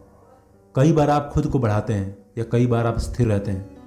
[0.76, 3.77] कई बार आप खुद को बढ़ाते हैं, या कई बार आप स्थिर रहते हैं।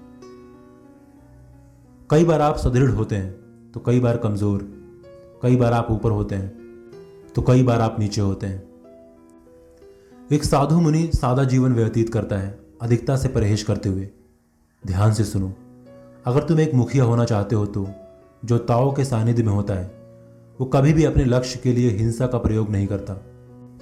[2.12, 4.62] कई बार आप सुदृढ़ होते हैं तो कई बार कमज़ोर,
[5.41, 8.63] कई बार आप ऊपर होते हैं तो कई बार आप नीचे होते हैं।
[10.32, 14.08] एक साधु मुनि सादा जीवन व्यतीत करता है, अधिकता से परहेज करते हुए।
[14.84, 15.54] ध्यान से सुनो,
[16.26, 17.88] अगर तुम एक मुखिया होना चाहते हो तो
[18.43, 19.86] जो ताओ के सानिध्य में होता है,
[20.60, 23.13] वो कभी भी अपने लक्ष्य के लिए हिंसा का प्रयोग नहीं करता,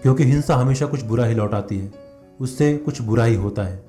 [0.03, 1.91] क्योंकि हिंसा हमेशा कुछ बुरा ही लौटाती है,
[2.39, 3.83] उससे कुछ बुरा ही होता है।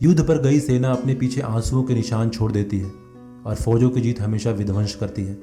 [0.00, 3.05] युद्ध पर गई सेना अपने पीछे आंसुओं के निशान छोड़ देती है।
[3.46, 5.38] और फौजों की जीत हमेशा विध्वंस करती है।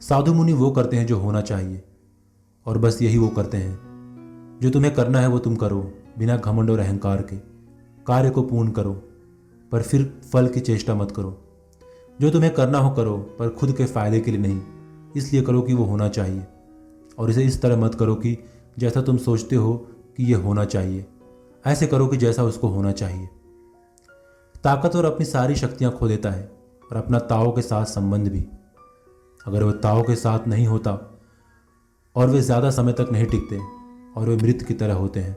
[0.00, 1.82] साधु मुनि वो करते हैं जो होना चाहिए,
[2.66, 5.80] और बस यही वो करते हैं। जो तुम्हें करना है वो तुम करो,
[6.18, 7.36] बिना घमंड और अहंकार के।
[8.06, 8.92] कार्य को पूर्ण करो,
[9.72, 11.38] पर फिर फल की चेष्टा मत करो।
[12.20, 14.60] जो तुम्हें करना हो करो, पर खुद के फ़ायदे के लिए नहीं,
[15.16, 16.46] इसलिए करो कि वो होना चाहिए।
[17.18, 18.38] और इसे इस तरह मत करो कि
[18.78, 19.74] जैसा तुम सोचते हो
[20.16, 21.06] कि यह होना चाहिए,
[21.66, 23.28] ऐसे करो कि जैसा उसको होना चाहिए।
[24.64, 26.61] ताकतवर अपनी सारी शक्तियाँ खो देता है।
[26.92, 28.44] और अपना ताओ के साथ संबंध भी।
[29.46, 30.90] अगर वह ताओ के साथ नहीं होता
[32.16, 33.58] और वे ज़्यादा समय तक नहीं टिकते
[34.16, 35.36] और वे मृत की तरह होते हैं।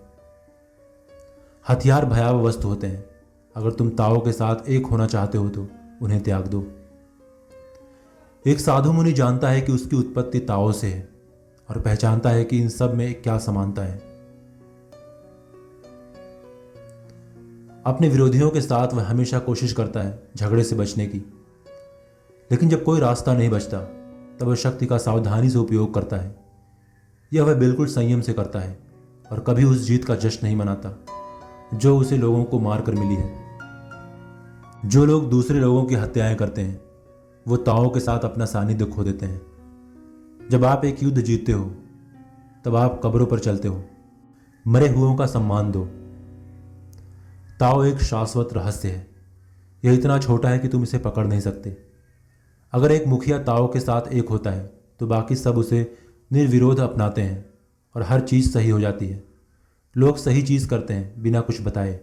[1.65, 3.04] हथियार भयावह वस्तु होते हैं।
[3.56, 5.68] अगर तुम ताओ के साथ एक होना चाहते हो तो
[6.02, 6.63] उन्हें त्याग दो।
[8.46, 11.08] एक साधु मुनि जानता है कि उसकी उत्पत्ति ताओ से है
[11.70, 13.98] और पहचानता है कि इन सब में क्या समानता है।
[17.86, 21.24] अपने विरोधियों के साथ वह हमेशा कोशिश करता है झगड़े से बचने की।
[22.52, 23.80] लेकिन जब कोई रास्ता नहीं बचता,
[24.40, 26.36] तब वह शक्ति का सावधानी से उपयोग करता है।
[27.34, 28.80] यह वह बिल्कुल संयम से करता है
[29.32, 31.06] और कभी उस जीत का जश्न नहीं मनाता,
[31.74, 33.46] जो उसे लोगों को मारकर मिली है।
[34.86, 36.82] जो लोग दूसरे लोगों की हत्याएँ करते हैं,
[37.48, 39.42] वो ताओं के साथ अपना सानिध्य खो देते हैं।
[40.50, 41.76] जब आप एक युद्ध जीतते हो,
[42.66, 43.84] तब आप कब्रों पर चलते हो।
[44.68, 45.86] मरे हुओं का सम्मान दो।
[47.60, 49.08] ताओ एक शाश्वत रहस्य है।
[49.86, 51.85] यह इतना छोटा है कि तुम इसे पकड़ नहीं सकते।
[52.76, 55.98] अगर एक मुखिया ताओ के साथ एक होता है तो बाकी सब उसे
[56.32, 57.46] निर्विरोध अपनाते हैं
[57.96, 59.24] और हर चीज़ सही हो जाती है।
[59.98, 62.00] लोग सही चीज़ करते हैं, बिना कुछ बताए।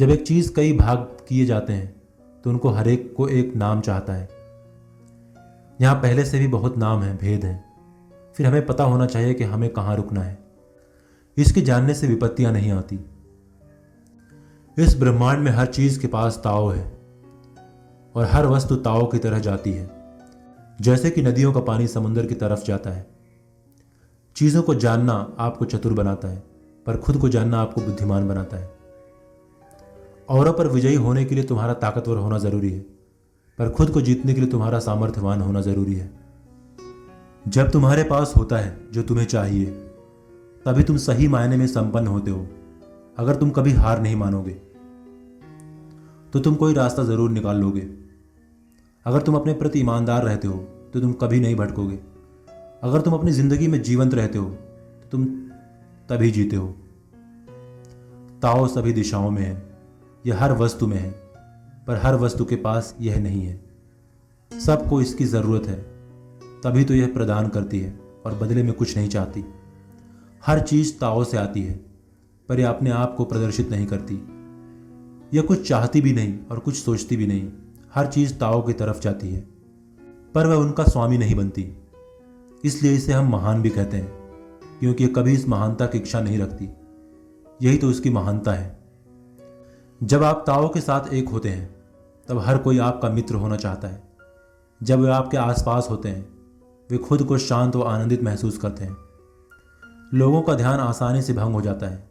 [0.00, 0.98] जब एक चीज़ कई भाग
[1.28, 2.02] किए जाते हैं
[2.44, 4.28] तो उनको हर एक को एक नाम चाहता है।
[5.80, 7.64] यहाँ पहले से भी बहुत नाम हैं, भेद हैं।
[8.34, 10.38] फिर हमें पता होना चाहिए कि हमें कहाँ रुकना है।
[11.36, 13.00] इसके जानने से विपत्तियाँ नहीं आती।
[14.78, 16.97] इस ब्रह्मांड में हर चीज़ के पास ताओ है।
[18.14, 19.88] और हर वस्तु ताओ की तरह जाती है,
[20.80, 23.06] जैसे कि नदियों का पानी समुद्र की तरफ़ जाता है।
[24.36, 26.42] चीज़ों को जानना आपको चतुर बनाता है,
[26.86, 28.70] पर खुद को जानना आपको बुद्धिमान बनाता है।
[30.28, 32.80] औरों पर विजयी होने के लिए तुम्हारा ताकतवर होना ज़रूरी है,
[33.58, 36.10] पर खुद को जीतने के लिए तुम्हारा सामर्थ्यवान होना ज़रूरी है।
[37.48, 39.66] जब तुम्हारे पास होता है जो तुम्हें चाहिए,
[40.66, 42.46] तभी तुम सही मायने में संपन्न होते हो,
[43.18, 44.56] अगर तुम कभी हार नहीं मानोगे।
[46.32, 47.86] तो तुम कोई रास्ता ज़रूर निकाल लोगे।
[49.06, 50.56] अगर तुम अपने प्रति ईमानदार रहते हो
[50.92, 51.98] तो तुम कभी नहीं भटकोगे।
[52.82, 55.24] अगर तुम अपनी ज़िंदगी में जीवंत रहते हो तो तुम
[56.08, 56.66] तभी जीते हो।
[58.42, 59.56] ताओ सभी दिशाओं में है।
[60.24, 61.10] यह हर वस्तु में है,
[61.86, 63.60] पर हर वस्तु के पास यह नहीं है।
[64.52, 65.76] सबको इसकी ज़रूरत है।
[66.62, 69.44] तभी तो यह प्रदान करती है और बदले में कुछ नहीं चाहती।
[70.42, 71.74] हर चीज़ ताओ से आती है,
[72.48, 74.14] पर यह अपने आप को प्रदर्शित नहीं करती।
[75.34, 77.48] यह कुछ चाहती भी नहीं और कुछ सोचती भी नहीं,
[77.94, 79.40] हर चीज़ ताओ की तरफ़ जाती है।
[80.34, 81.76] पर वह उनका स्वामी नहीं बनती,
[82.64, 84.12] इसलिए इसे हम महान भी कहते हैं,
[84.80, 86.68] क्योंकि यह कभी इस महानता की इच्छा नहीं रखती।
[87.62, 88.78] यही तो उसकी महानता है।
[90.02, 91.76] जब आप ताओ के साथ एक होते हैं,
[92.28, 94.02] तब हर कोई आपका मित्र होना चाहता है।
[94.82, 96.28] जब वे आपके आसपास होते हैं,
[96.90, 98.96] वे खुद को शांत व आनंदित महसूस करते हैं।
[100.14, 102.10] लोगों का ध्यान आसानी से भंग हो जाता है,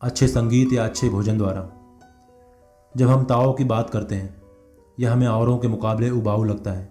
[0.00, 1.83] अच्छे संगीत या अच्छे भोजन द्वारा।
[2.96, 4.42] जब हम ताओ की बात करते हैं
[5.00, 6.88] यह हमें औरों के मुकाबले उबाऊ लगता है,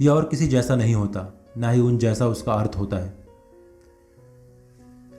[0.00, 3.24] यह और किसी जैसा नहीं होता, ना ही उन जैसा उसका अर्थ होता है।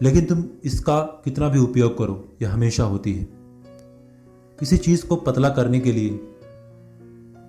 [0.02, 3.28] लेकिन तुम इसका कितना भी उपयोग करो, यह हमेशा होती है।
[4.60, 6.10] किसी चीज़ को पतला करने के लिए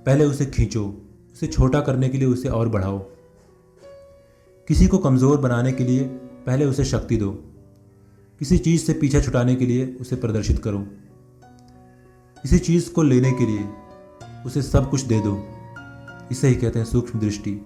[0.06, 0.84] पहले उसे खींचो,
[1.34, 2.98] उसे छोटा करने के लिए उसे और बढ़ाओ।
[4.68, 6.04] किसी को कमज़ोर बनाने के लिए
[6.46, 7.30] पहले उसे शक्ति दो।
[8.38, 10.86] किसी चीज़ से पीछा छुटाने के लिए उसे प्रदर्शित करो।
[12.42, 13.68] किसी चीज़ को लेने के लिए
[14.46, 15.48] उसे सब कुछ दे दो।
[16.30, 17.60] इसे ही कहते हैं सूक्ष्म दृष्टि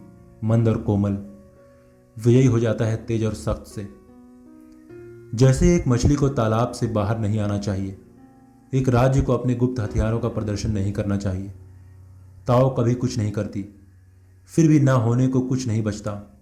[0.44, 1.12] मंद और कोमल।
[2.18, 3.88] विजयी हो जाता है तेज और सख्त से।
[5.34, 8.00] जैसे एक मछली को तालाब से बाहर नहीं आना चाहिए
[8.74, 11.54] एक राज्य को अपने गुप्त हथियारों का प्रदर्शन नहीं करना चाहिए।
[12.46, 13.66] ताओ कभी कुछ नहीं करती
[14.46, 16.40] फिर भी ना होने को कुछ नहीं बचता।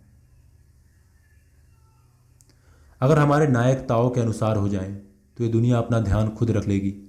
[3.01, 4.95] अगर हमारे नायक ताओ के अनुसार हो जाएँ,
[5.37, 7.08] तो ये दुनिया अपना ध्यान खुद रख लेगी।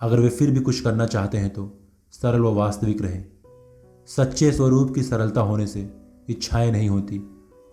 [0.00, 1.80] अगर वे फिर भी कुछ करना चाहते हैं तो
[2.12, 3.26] सरल व वास्तविक रहें।
[4.06, 5.94] सच्चे स्वरूप की सरलता होने से
[6.28, 7.18] इच्छाएँ नहीं होती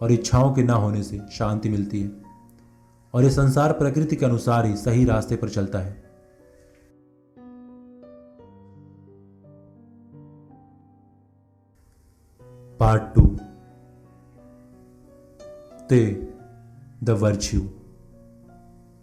[0.01, 2.11] और इच्छाओं के ना होने से शांति मिलती है।
[3.13, 6.05] और ये संसार प्रकृति के अनुसार ही सही रास्ते पर चलता है।
[12.79, 13.37] Part two.
[15.89, 16.33] ते
[17.03, 17.61] द वर्च्यू।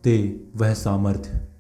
[0.05, 1.52] ते वह सामर्थ्य।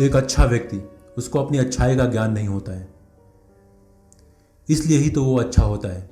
[0.00, 2.88] एक अच्छा व्यक्ति, उसको अपनी अच्छाई का ज्ञान नहीं होता है।
[4.68, 6.10] इसलिए ही तो वो अच्छा होता है।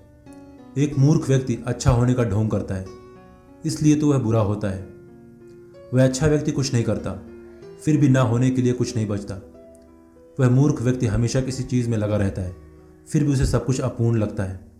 [0.79, 2.87] एक मूर्ख व्यक्ति अच्छा होने का ढोंग करता है।
[3.65, 4.83] इसलिए तो वह बुरा होता है।
[5.95, 7.13] वह अच्छा व्यक्ति कुछ नहीं करता,
[7.85, 9.35] फिर भी ना होने के लिए कुछ नहीं बचता।
[10.41, 12.57] वह मूर्ख व्यक्ति हमेशा किसी चीज़ में लगा रहता है,
[13.09, 14.73] फिर भी उसे सब कुछ अपूर्ण लगता है।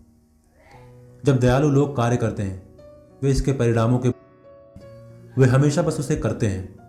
[1.25, 2.75] जब दयालु लोग कार्य करते हैं,
[3.23, 4.09] वे इसके परिणामों के
[5.37, 6.80] वे हमेशा बस उसे करते हैं।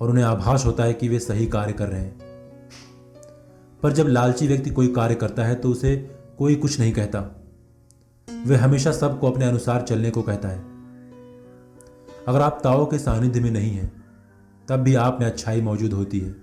[0.00, 2.18] और उन्हें आभास होता है कि वे सही कार्य कर रहे हैं।
[3.82, 5.96] पर जब लालची व्यक्ति कोई कार्य करता है तो उसे
[6.38, 7.20] कोई कुछ नहीं कहता।
[8.28, 10.58] वे हमेशा सबको अपने अनुसार चलने को कहता है।
[12.28, 13.92] अगर आप ताओ के सानिध्य में नहीं हैं,
[14.68, 16.34] तब भी आप में अच्छाई मौजूद होती है।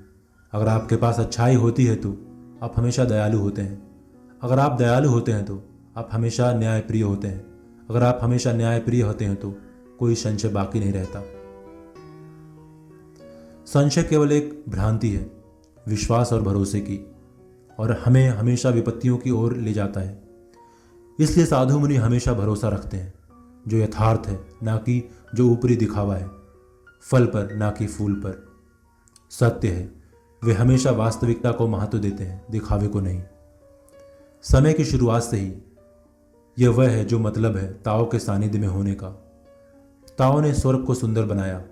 [0.54, 2.10] अगर आपके पास अच्छाई होती है तो
[2.64, 3.82] आप हमेशा दयालु होते हैं।
[4.44, 5.64] अगर आप दयालु होते हैं तो
[5.98, 7.46] आप हमेशा न्यायप्रिय होते हैं।
[7.90, 9.56] अगर आप हमेशा न्यायप्रिय होते हैं तो
[10.00, 11.24] कोई संशय बाकी नहीं रहता।
[13.68, 15.32] संशय केवल एक भ्रांति है,
[15.88, 17.12] विश्वास और भरोसे की,
[17.80, 20.24] और हमें हमेशा विपत्तियों की ओर ले जाता है।
[21.20, 23.14] इसलिए साधु मुनि हमेशा भरोसा रखते हैं,
[23.68, 26.30] जो यथार्थ है, ना कि जो ऊपरी दिखावा है,
[27.02, 28.48] फल पर, ना कि फूल पर।
[29.30, 29.92] सत्य है,
[30.44, 33.24] वे हमेशा वास्तविकता को महत्व देते हैं, दिखावे को नहीं।
[34.44, 35.54] समय की शुरुआत से ही
[36.60, 39.10] यह वह है जो मतलब है ताओ के सानिध्य में होने का।
[40.18, 41.64] ताओ ने स्वर्ग को सुंदर बनाया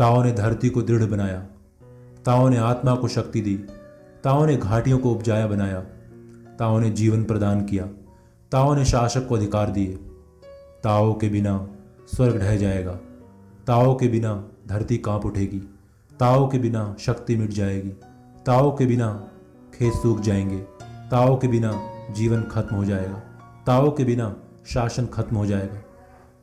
[0.00, 1.46] ताओ ने धरती को दृढ़ बनाया।
[2.24, 3.56] ताओ ने आत्मा को शक्ति दी।
[4.24, 5.80] ताओ ने घाटियों को उपजाया बनाया।
[6.58, 7.86] ताओ ने जीवन प्रदान किया।
[8.52, 9.98] ताओ ने शासक को अधिकार दिए।
[10.84, 11.68] ताओ के बिना
[12.14, 12.92] स्वर्ग ढह जाएगा।
[13.66, 15.60] ताओ के बिना धरती काँप उठेगी।
[16.20, 17.90] ताओ के बिना शक्ति मिट जाएगी।
[18.46, 19.28] ताओ के बिना
[19.74, 20.58] खेत सूख जाएँगे।
[21.10, 23.22] ताओ के बिना जीवन खत्म हो जाएगा।
[23.66, 24.36] ताओ के बिना
[24.66, 25.82] शासन खत्म हो जाएगा।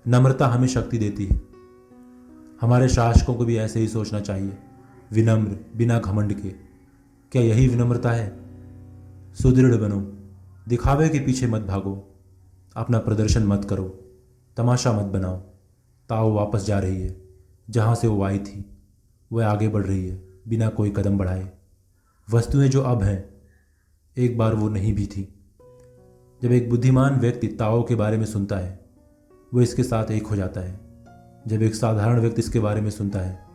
[0.08, 1.46] नम्रता हमें शक्ति देती है।
[2.62, 4.58] हमारे शासकों को भी ऐसे ही सोचना चाहिए।
[5.12, 6.50] विनम्र, बिना घमंड के।
[7.32, 8.39] क्या यही विनम्रता है?
[9.34, 10.13] सुदृढ़ बनो।
[10.67, 12.15] दिखावे के पीछे मत भागो।
[12.76, 14.04] अपना प्रदर्शन मत करो।
[14.58, 15.38] तमाशा मत बनाओ।
[16.10, 17.22] ताओ वापस जा रही है।
[17.70, 18.65] जहाँ से वो आई थी,
[19.32, 21.52] वह आगे बढ़ रही है, बिना कोई कदम बढ़ाए।
[22.34, 23.30] वस्तुएँ जो अब हैं,
[24.17, 25.34] एक बार वो नहीं भी थी।
[26.43, 28.86] जब एक बुद्धिमान व्यक्ति ताओ के बारे में सुनता है
[29.54, 30.87] वो इसके साथ एक हो जाता है।
[31.47, 33.45] जब एक साधारण व्यक्ति इसके बारे में सुनता है।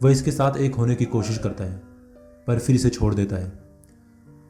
[0.00, 1.76] वह इसके साथ एक होने की कोशिश करता है,
[2.46, 3.52] पर फिर इसे छोड़ देता है।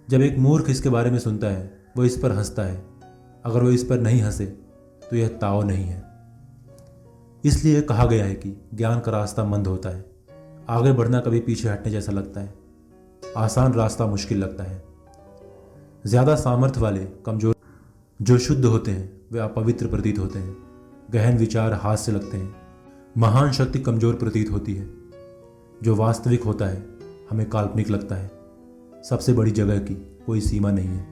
[0.09, 2.83] जब एक मूर्ख इसके बारे में सुनता है, वह इस पर हंसता है।
[3.45, 4.47] अगर वह इस पर नहीं हंसे
[5.03, 6.03] तो यह ताव नहीं है।
[7.45, 10.05] इसलिए कहा गया है कि ज्ञान का रास्ता मंद होता है।
[10.69, 12.55] आगे बढ़ना कभी पीछे हटने जैसा लगता है।
[13.37, 14.83] आसान रास्ता मुश्किल लगता है।
[16.07, 17.55] ज़्यादा सामर्थ्य वाले कमज़ोर
[18.21, 20.72] जो शुद्ध होते हैं, वे अपवित्र प्रतीत होते हैं।
[21.13, 22.57] गहन विचार हाथ से लगते हैं।
[23.19, 24.91] महान शक्ति कमज़ोर प्रतीत होती है।
[25.83, 26.87] जो वास्तविक होता है,
[27.31, 28.31] हमें काल्पनिक लगता है।
[29.11, 29.95] सबसे बड़ी जगह की
[30.27, 31.07] कोई सीमा नहीं है।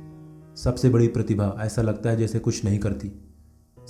[0.57, 3.13] सबसे बड़ी प्रतिभा ऐसा लगता है जैसे कुछ नहीं करती।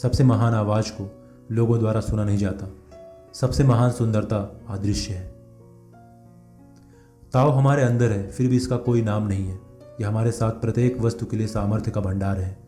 [0.02, 2.68] सबसे महान आवाज़ को लोगों द्वारा सुना नहीं जाता।
[3.32, 5.28] सबसे महान सुंदरता अदृश्य है।
[7.32, 9.60] ताव हमारे अंदर है, फिर भी इसका कोई नाम नहीं है।
[10.00, 12.58] यह हमारे साथ प्रत्येक वस्तु के लिए सामर्थ्य का भंडार है।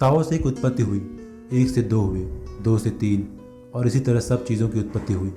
[0.00, 1.21] ताओ से एक उत्पत्ति हुई।
[1.52, 2.20] एक से दो हुए,
[2.62, 3.28] दो से तीन,
[3.74, 5.34] और इसी तरह सब चीज़ों की उत्पत्ति हुई।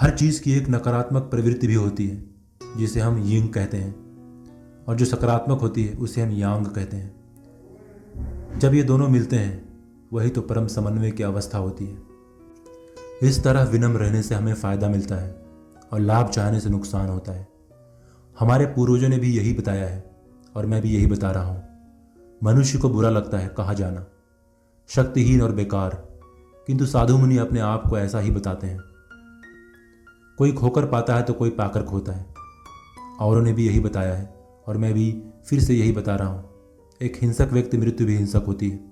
[0.00, 2.24] हर चीज़ की एक नकारात्मक प्रवृत्ति भी होती है,
[2.76, 3.94] जिसे हम यिंग कहते हैं,
[4.84, 7.24] और जो सकारात्मक होती है, उसे हम यांग कहते हैं।
[8.58, 9.80] जब ये दोनों मिलते हैं,
[10.12, 11.98] वही तो परम समन्वय की अवस्था होती है।
[13.22, 15.46] इस तरह विनम्र रहने से हमें फ़ायदा मिलता है,
[15.92, 17.48] और लाभ चाहने से नुकसान होता है।
[18.38, 20.16] हमारे पूर्वजों ने भी यही बताया है,
[20.56, 21.64] और मैं भी यही बता रहा हूँ।
[22.44, 24.06] मनुष्य को बुरा लगता है, कहा जाना।
[24.88, 26.08] शक्तिहीन और बेकार।
[26.66, 28.80] किंतु साधु मुनि अपने आप को ऐसा ही बताते हैं।
[30.38, 32.34] कोई खोकर पाता है तो कोई पाकर खोता है।
[33.20, 34.34] औरों ने भी यही बताया है,
[34.68, 36.50] और मैं भी फिर से यही बता रहा हूँ।
[37.02, 38.90] एक हिंसक व्यक्ति मृत्यु भी हिंसक होती है।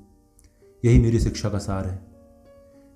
[0.84, 2.06] यही मेरी शिक्षा का सार है।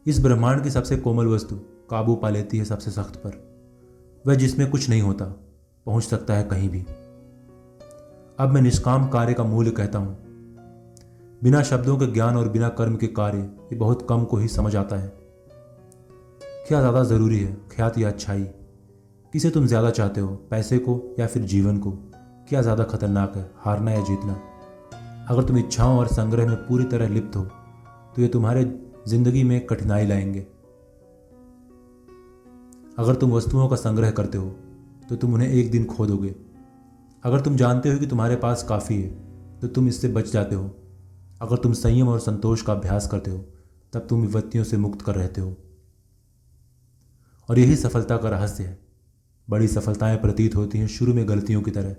[0.07, 1.57] इस ब्रह्मांड की सबसे कोमल वस्तु
[1.91, 3.57] काबू पा लेती है सबसे सख्त पर।
[4.27, 5.25] वह जिसमें कुछ नहीं होता,
[5.87, 6.81] पहुँच सकता है कहीं भी।
[8.39, 10.26] अब मैं निष्काम कार्य का मूल्य कहता हूँ।
[11.43, 14.75] बिना शब्दों के ज्ञान और बिना कर्म के कार्य, ये बहुत कम को ही समझ
[14.77, 15.13] आता है।
[16.41, 17.53] क्या ज़्यादा ज़रूरी है?
[17.71, 18.43] ख्यात या अच्छाई?
[19.33, 21.91] किसे तुम ज़्यादा चाहते हो, पैसे को या फिर जीवन को?
[22.49, 24.41] क्या ज़्यादा खतरनाक है, हारना या जीतना?
[25.31, 27.43] अगर तुम इच्छाओं और संग्रह में पूरी तरह लिप्त हो
[28.17, 28.65] तो ये तुम्हारे
[29.09, 30.47] ज़िंदगी में कठिनाई लाएँगे।
[32.99, 34.49] अगर तुम वस्तुओं का संग्रह करते हो
[35.09, 36.35] तो तुम उन्हें एक दिन खो दोगे।
[37.25, 39.09] अगर तुम जानते हो कि तुम्हारे पास काफ़ी है
[39.61, 40.65] तो तुम इससे बच जाते हो।
[41.43, 43.39] अगर तुम संयम और संतोष का अभ्यास करते हो,
[43.93, 45.57] तब तुम विपत्तियों से मुक्त कर रहते हो।
[47.49, 48.79] और यही सफलता का रहस्य है।
[49.51, 51.97] बड़ी सफलताएँ प्रतीत होती हैं शुरू में गलतियों की तरह,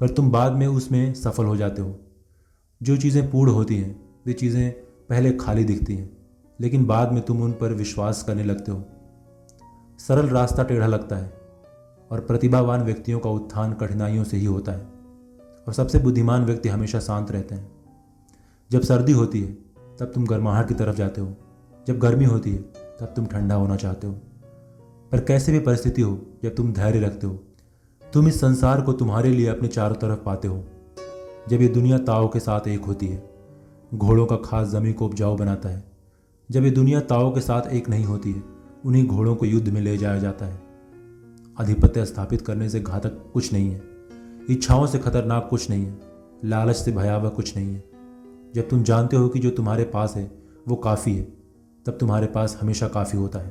[0.00, 2.00] पर तुम बाद में उसमें सफल हो जाते हो।
[2.82, 4.72] जो चीज़ें पूर्ण होती हैं, वे चीज़ें
[5.08, 6.16] पहले खाली दिखती हैं,
[6.60, 8.84] लेकिन बाद में तुम उन पर विश्वास करने लगते हो।
[9.98, 11.32] सरल रास्ता टेढ़ा लगता है,
[12.10, 14.80] और प्रतिभावान व्यक्तियों का उत्थान कठिनाइयों से ही होता है,
[15.66, 17.79] और सबसे बुद्धिमान व्यक्ति हमेशा शांत रहते हैं।
[18.70, 19.52] जब सर्दी होती है,
[19.98, 21.36] तब तुम गर्माहट की तरफ़ जाते हो।
[21.86, 22.58] जब गर्मी होती है,
[23.00, 24.12] तब तुम ठंडा होना चाहते हो।
[25.12, 27.40] पर कैसे भी परिस्थिति हो, जब तुम धैर्य रखते हो,
[28.12, 30.64] तुम इस संसार को तुम्हारे लिए अपने चारों तरफ़ पाते हो।
[31.48, 33.30] जब ये दुनिया ताव के साथ एक होती है,
[33.94, 35.84] घोड़ों का खास ज़मीन को उपजाऊ बनाता है।
[36.50, 38.42] जब ये दुनिया ताव के साथ एक नहीं होती है,
[38.86, 40.62] उन्हीं घोड़ों को युद्ध में ले जाया जाता है।
[41.60, 43.82] आधिपत्य स्थापित करने से घातक कुछ नहीं है।
[44.50, 46.00] इच्छाओं से खतरनाक कुछ नहीं है।
[46.44, 47.89] लालच से भयावह कुछ नहीं है।
[48.54, 50.32] जब तुम जानते हो कि जो तुम्हारे पास है,
[50.68, 51.22] वो काफ़ी है,
[51.86, 53.50] तब तुम्हारे पास हमेशा काफ़ी होता है।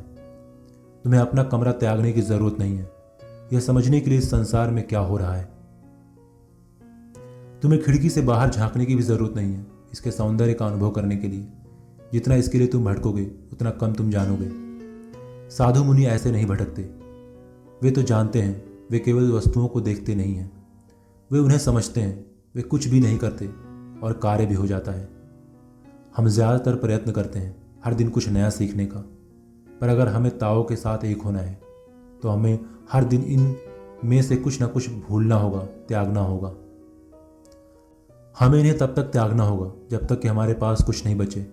[1.04, 2.92] तुम्हें अपना कमरा त्यागने की ज़रूरत नहीं है।
[3.54, 5.46] यह समझने के लिए संसार में क्या हो रहा है?
[7.62, 11.18] तुम्हें खिड़की से बाहर झांकने की भी ज़रूरत नहीं है, इसके सौंदर्य का अनुभव करने
[11.18, 11.48] के लिए।
[12.14, 14.50] जितना इसके लिए तुम भटकोगे, उतना कम तुम जानोगे।
[15.50, 16.82] साधु मुनि ऐसे नहीं भटकते।
[17.84, 20.68] वे तो जानते हैं, वे केवल वस्तुओं को देखते नहीं हैं।
[21.32, 23.69] वे उन्हें समझते हैं, वे कुछ भी नहीं करते।
[24.04, 25.08] और कार्य भी हो जाता है।
[26.18, 29.00] हम ज़्यादातर प्रयत्न करते हैं हर दिन कुछ नया सीखने का।
[29.82, 31.54] पर अगर हमें ताओ के साथ एक होना है
[32.24, 32.60] तो हमें
[32.92, 33.56] हर दिन इन
[34.06, 36.54] में से कुछ ना कुछ भूलना होगा, त्यागना होगा।
[38.36, 41.46] हमें इन्हें तब तक त्यागना होगा, जब तक कि हमारे पास कुछ नहीं बचे।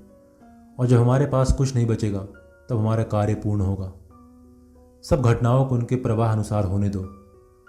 [0.79, 2.21] और जब हमारे पास कुछ नहीं बचेगा,
[2.71, 3.93] तब हमारा कार्य पूर्ण होगा।
[5.05, 7.01] सब घटनाओं को उनके प्रवाह अनुसार होने दो,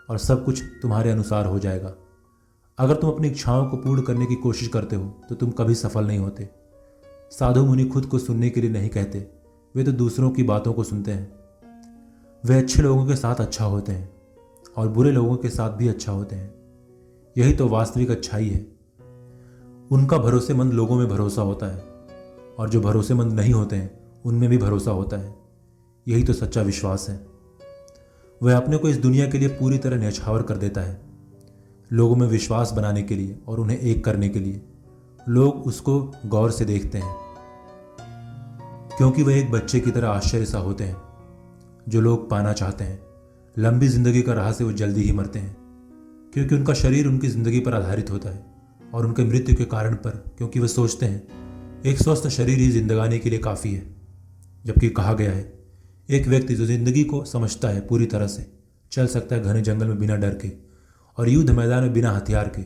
[0.10, 1.94] और सब कुछ तुम्हारे अनुसार हो जाएगा।
[2.80, 6.08] अगर तुम अपनी इच्छाओं को पूर्ण करने की कोशिश करते हो तो तुम कभी सफल
[6.08, 6.50] नहीं होते।
[7.32, 9.28] साधु मुनि खुद को सुनने के लिए नहीं कहते।
[9.76, 11.32] वे तो दूसरों की बातों को सुनते हैं।
[12.44, 14.10] वे अच्छे लोगों के साथ अच्छा होते हैं,
[14.78, 16.54] और बुरे लोगों के साथ भी अच्छा होते हैं।
[17.36, 18.60] यही तो वास्तविक अच्छाई है।
[19.92, 21.84] उनका भरोसेमंद लोगों में भरोसा होता है,
[22.60, 23.92] और जो भरोसेमंद नहीं होते हैं,
[24.26, 25.36] उनमें भी भरोसा होता है।
[26.08, 27.20] यही तो सच्चा विश्वास है।
[28.42, 31.07] वह अपने को इस दुनिया के लिए पूरी तरह न्यछावर कर देता है।
[31.92, 34.62] लोगों में विश्वास बनाने के लिए और उन्हें एक करने के लिए।
[35.30, 37.16] लोग उसको गौर से देखते हैं।
[38.98, 40.98] क्योंकि वह एक बच्चे की तरह आश्चर्य सा होते हैं,
[41.90, 43.00] जो लोग पाना चाहते हैं।
[43.58, 45.56] लंबी ज़िंदगी का राह से वो जल्दी ही मरते हैं,
[46.34, 48.46] क्योंकि उनका शरीर उनकी ज़िंदगी पर आधारित होता है
[48.94, 51.28] और उनके मृत्यु के कारण पर, क्योंकि वे सोचते हैं,
[51.86, 53.96] एक स्वस्थ शरीर ही जिंदगानी के लिए काफ़ी है।
[54.66, 55.54] जबकि कहा गया है,
[56.10, 58.52] एक व्यक्ति जो ज़िंदगी को समझता है पूरी तरह से,
[58.92, 60.67] चल सकता है घने जंगल में बिना डर के।
[61.18, 62.62] और युद्ध मैदान में बिना हथियार के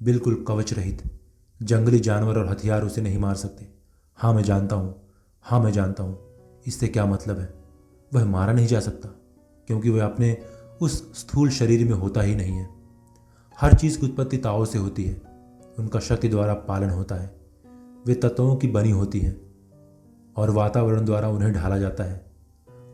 [0.00, 1.02] बिल्कुल कवच रहित,
[1.60, 3.66] जंगली जानवर और हथियार उसे नहीं मार सकते।
[4.18, 4.94] हाँ मैं जानता हूँ
[5.44, 6.18] हाँ मैं जानता हूँ,
[6.66, 7.54] इससे क्या मतलब है?
[8.12, 9.08] वह मारा नहीं जा सकता,
[9.68, 10.36] क्योंकि वह अपने
[10.80, 12.68] उस स्थूल शरीर में होता ही नहीं है।
[13.58, 15.22] हर चीज़ की उत्पत्ति ताओ से होती है,
[15.78, 17.34] उनका शक्ति द्वारा पालन होता है,
[18.06, 19.36] वे तत्वों की बनी होती हैं,
[20.36, 22.24] और वातावरण द्वारा उन्हें ढाला जाता है।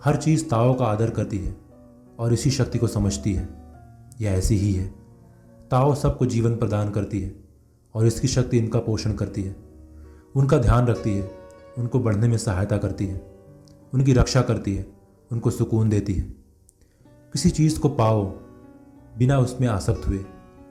[0.04, 1.56] हर चीज़ ताओ का आदर करती है,
[2.18, 3.61] और इसी शक्ति को समझती है।
[4.20, 4.94] यह ऐसी ही है।
[5.70, 7.34] ताओ सबको जीवन प्रदान करती है
[7.94, 9.56] और इसकी शक्ति इनका पोषण करती है।
[10.36, 11.30] उनका ध्यान रखती है,
[11.78, 13.32] उनको बढ़ने में सहायता करती है,
[13.94, 14.86] उनकी रक्षा करती है,
[15.32, 16.22] उनको सुकून देती है।
[17.32, 18.24] किसी चीज़ को पाओ,
[19.18, 20.18] बिना उसमें आसक्त हुए,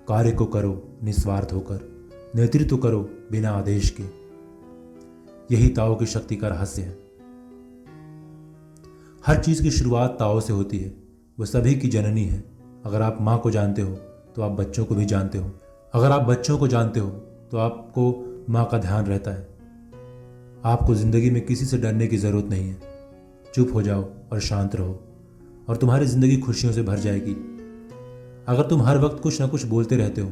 [0.08, 4.22] कार्य को करो, निस्वार्थ होकर, नेतृत्व करो बिना आदेश के।
[5.56, 7.00] यही ताओ की शक्ति का रहस्य है।
[9.26, 10.94] हर चीज़ की शुरुआत ताओ से होती है
[11.40, 12.51] वह सभी की जननी है।
[12.86, 13.96] अगर आप माँ को जानते हो
[14.36, 15.52] तो आप बच्चों को भी जानते हो।
[15.94, 17.10] अगर आप बच्चों को जानते हो
[17.52, 18.04] तो आपको
[18.50, 19.50] माँ का ध्यान रहता है।
[20.64, 22.80] आपको ज़िंदगी में किसी से डरने की ज़रूरत नहीं है।
[23.54, 25.00] चुप हो जाओ और शांत रहो,
[25.68, 27.34] और तुम्हारी ज़िंदगी खुशियों से भर जाएगी।
[28.48, 30.30] अगर तुम हर वक्त कुछ ना कुछ बोलते रहते हो,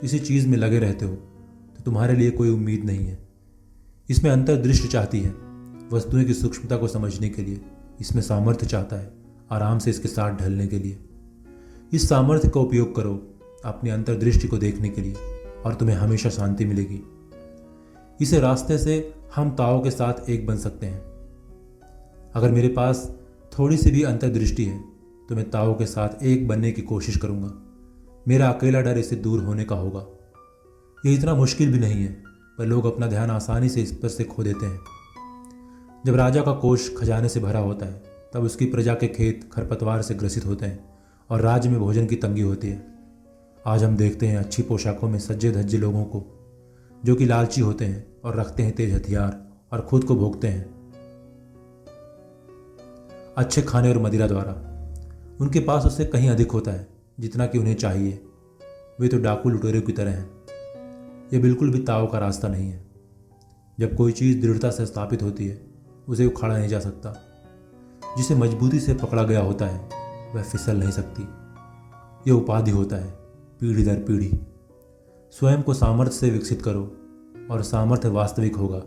[0.00, 3.18] किसी चीज़ में लगे रहते हो तो तुम्हारे लिए कोई उम्मीद नहीं है।
[4.08, 5.30] इसमें अंतर्दृष्टि चाहती है,
[5.92, 7.60] वस्तुएँ की सूक्ष्मता को समझने के लिए।
[8.00, 9.12] इसमें सामर्थ्य चाहता है,
[9.52, 10.98] आराम से इसके साथ ढलने के लिए।
[11.92, 13.10] इस सामर्थ्य का उपयोग करो
[13.64, 15.14] अपनी अंतर्दृष्टि को देखने के लिए,
[15.64, 17.00] और तुम्हें हमेशा शांति मिलेगी।
[18.20, 18.94] इसे रास्ते से
[19.34, 21.00] हम ताओ के साथ एक बन सकते हैं।
[22.34, 23.04] अगर मेरे पास
[23.52, 24.78] थोड़ी सी भी अंतर्दृष्टि है
[25.28, 27.52] तो मैं ताओ के साथ एक बनने की कोशिश करूँगा।
[28.28, 30.04] मेरा अकेला डर इससे दूर होने का होगा।
[31.04, 32.12] ये इतना मुश्किल भी नहीं है,
[32.58, 34.80] पर लोग अपना ध्यान आसानी से इस पर से खो देते हैं।
[36.06, 38.02] जब राजा का कोष खजाने से भरा होता है,
[38.34, 40.91] तब उसकी प्रजा के खेत खरपतवार से ग्रसित होते हैं।
[41.30, 42.86] और राज्य में भोजन की तंगी होती है।
[43.66, 46.24] आज हम देखते हैं अच्छी पोशाकों में सज्जे धज्जे लोगों को,
[47.04, 50.82] जो कि लालची होते हैं और रखते हैं तेज हथियार और खुद को भोगते हैं।
[53.36, 54.68] अच्छे खाने और मदिरा द्वारा।
[55.40, 56.88] उनके पास उससे कहीं अधिक होता है,
[57.20, 58.24] जितना कि उन्हें चाहिए।
[59.00, 60.30] वे तो डाकू लुटेरे की तरह हैं।
[61.32, 62.86] यह बिल्कुल भी ताव का रास्ता नहीं है।
[63.80, 65.66] जब कोई चीज़ दृढ़ता से स्थापित होती है,
[66.08, 67.14] उसे उखाड़ा नहीं जा सकता,
[68.16, 70.01] जिसे मजबूती से पकड़ा गया होता है।
[70.34, 71.22] वह फिसल नहीं सकती।
[72.30, 73.10] यह उपाधि होता है,
[73.60, 74.40] पीढ़ी दर पीढ़ी।
[75.30, 76.96] स्वयं को सामर्थ्य से विकसित करो
[77.50, 78.82] और सामर्थ्य वास्तविक होगा।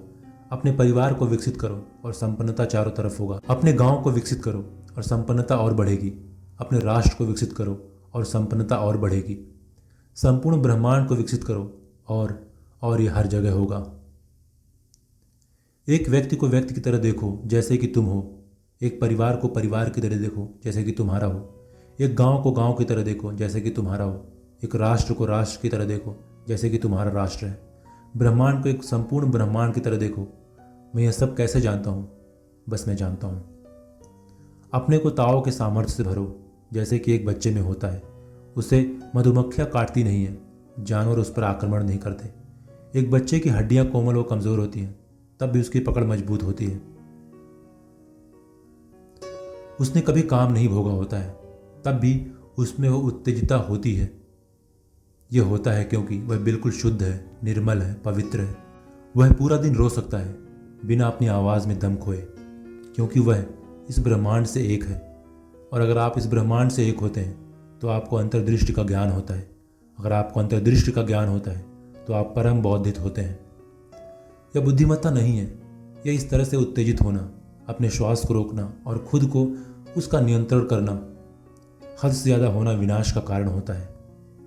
[0.52, 4.60] अपने परिवार को विकसित करो और संपन्नता चारों तरफ़ होगा। अपने गाँव को विकसित करो
[4.98, 9.62] और संपन्नता और बढ़ेगी। अपने राष्ट्र को विकसित करो और संपन्नता और बढ़ेगी।
[10.16, 13.92] संपूर्ण ब्रह्मांड को विकसित करो और और ये हर जगह होगा।
[15.88, 18.35] एक व्यक्ति को व्यक्ति की तरह देखो जैसे कि तुम हो।
[18.84, 21.66] एक परिवार को परिवार की तरह देखो, जैसे कि तुम्हारा हो।
[22.02, 24.26] एक गाँव को गाँव की तरह देखो, जैसे कि तुम्हारा हो।
[24.64, 27.60] एक राष्ट्र को राष्ट्र की तरह देखो, जैसे कि तुम्हारा राष्ट्र है।
[28.18, 30.22] ब्रह्मांड को एक संपूर्ण ब्रह्मांड की तरह देखो।
[30.96, 32.12] मैं यह सब कैसे जानता हूँ?
[32.70, 33.44] बस मैं जानता हूँ।
[34.74, 36.40] अपने को ताओ के सामर्थ्य से भरो,
[36.74, 38.04] जैसे कि एक बच्चे में होता है।
[38.58, 40.38] उसे मधुमक्खियाँ काटती नहीं है,
[40.80, 42.30] जानवर उस पर आक्रमण नहीं करते।
[43.00, 45.00] एक बच्चे की हड्डियाँ कोमल व कमज़ोर होती हैं,
[45.40, 46.95] तब भी उसकी पकड़ मज़बूत होती है।
[49.80, 51.30] उसने कभी काम नहीं भोगा होता है,
[51.86, 54.10] तब भी उसमें वो उत्तेजिता होती है।
[55.32, 58.56] यह होता है क्योंकि वह बिल्कुल शुद्ध है, निर्मल है, पवित्र है।
[59.16, 60.36] वह पूरा दिन रो सकता है,
[60.86, 62.18] बिना अपनी आवाज़ में दम खोए,
[62.96, 63.46] क्योंकि वह
[63.90, 65.16] इस ब्रह्मांड से एक है।
[65.74, 69.34] और अगर आप इस ब्रह्मांड से एक होते हैं तो आपको अंतर्दृष्टि का ज्ञान होता
[69.34, 69.50] है।
[70.00, 71.66] अगर आपको अंतर्दृष्टि का ज्ञान होता है
[72.08, 73.40] तो आप परम बौद्धित होते हैं।
[74.56, 75.46] यह बुद्धिमत्ता नहीं है,
[76.08, 77.32] यह इस तरह से उत्तेजित होना।
[77.68, 79.46] अपने श्वास को रोकना और खुद को
[79.98, 80.92] उसका नियंत्रण करना
[82.04, 83.94] हद से ज़्यादा होना विनाश का कारण होता है।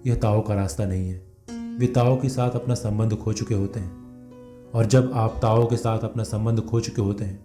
[0.06, 3.80] यह ताओ का रास्ता नहीं है। वे ताओ के साथ अपना संबंध खो चुके होते
[3.80, 7.40] हैं। और जब आप ताओ के साथ अपना संबंध खो चुके होते हैं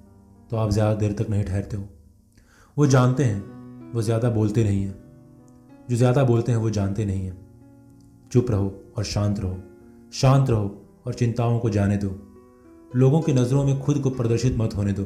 [0.52, 1.84] तो आप ज़्यादा देर तक नहीं ठहरते हो।
[2.78, 4.96] वो जानते हैं, वो ज़्यादा बोलते नहीं हैं।
[5.90, 7.38] जो ज़्यादा बोलते हैं, वो जानते नहीं हैं।
[8.32, 9.58] चुप रहो और शांत रहो।
[10.14, 12.10] शांत रहो और चिंताओं को जाने दो।
[12.92, 15.04] लोगों की नज़रों में खुद को प्रदर्शित मत होने दो।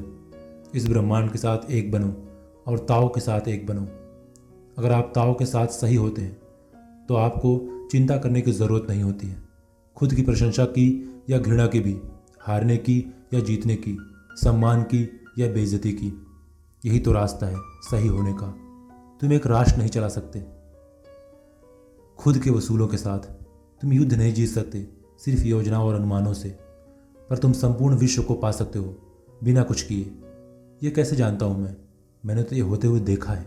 [0.75, 2.15] इस ब्रह्मांड के साथ एक बनो
[2.67, 3.81] और ताओ के साथ एक बनो।
[4.77, 6.37] अगर आप ताओ के साथ सही होते हैं
[7.07, 9.43] तो आपको चिंता करने की ज़रूरत नहीं होती है।
[9.95, 10.87] खुद की प्रशंसा की
[11.29, 11.99] या घृणा की भी,
[12.39, 13.97] हारने की या जीतने की,
[14.33, 16.13] सम्मान की या बेइज्जती की।
[16.85, 17.55] यही तो रास्ता है
[17.91, 18.55] सही होने का।
[19.21, 20.45] तुम एक राष्ट्र नहीं चला सकते।
[22.17, 23.19] खुद के वसूलों के साथ।
[23.81, 24.87] तुम युद्ध नहीं जीत सकते,
[25.25, 26.49] सिर्फ़ योजनाओं और अनुमानों से।
[27.29, 28.95] पर तुम संपूर्ण विश्व को पा सकते हो,
[29.43, 30.15] बिना कुछ किए।
[30.81, 31.75] ये कैसे जानता हूँ मैं?
[32.23, 33.45] मैंने तो ये होते हुए देखा है।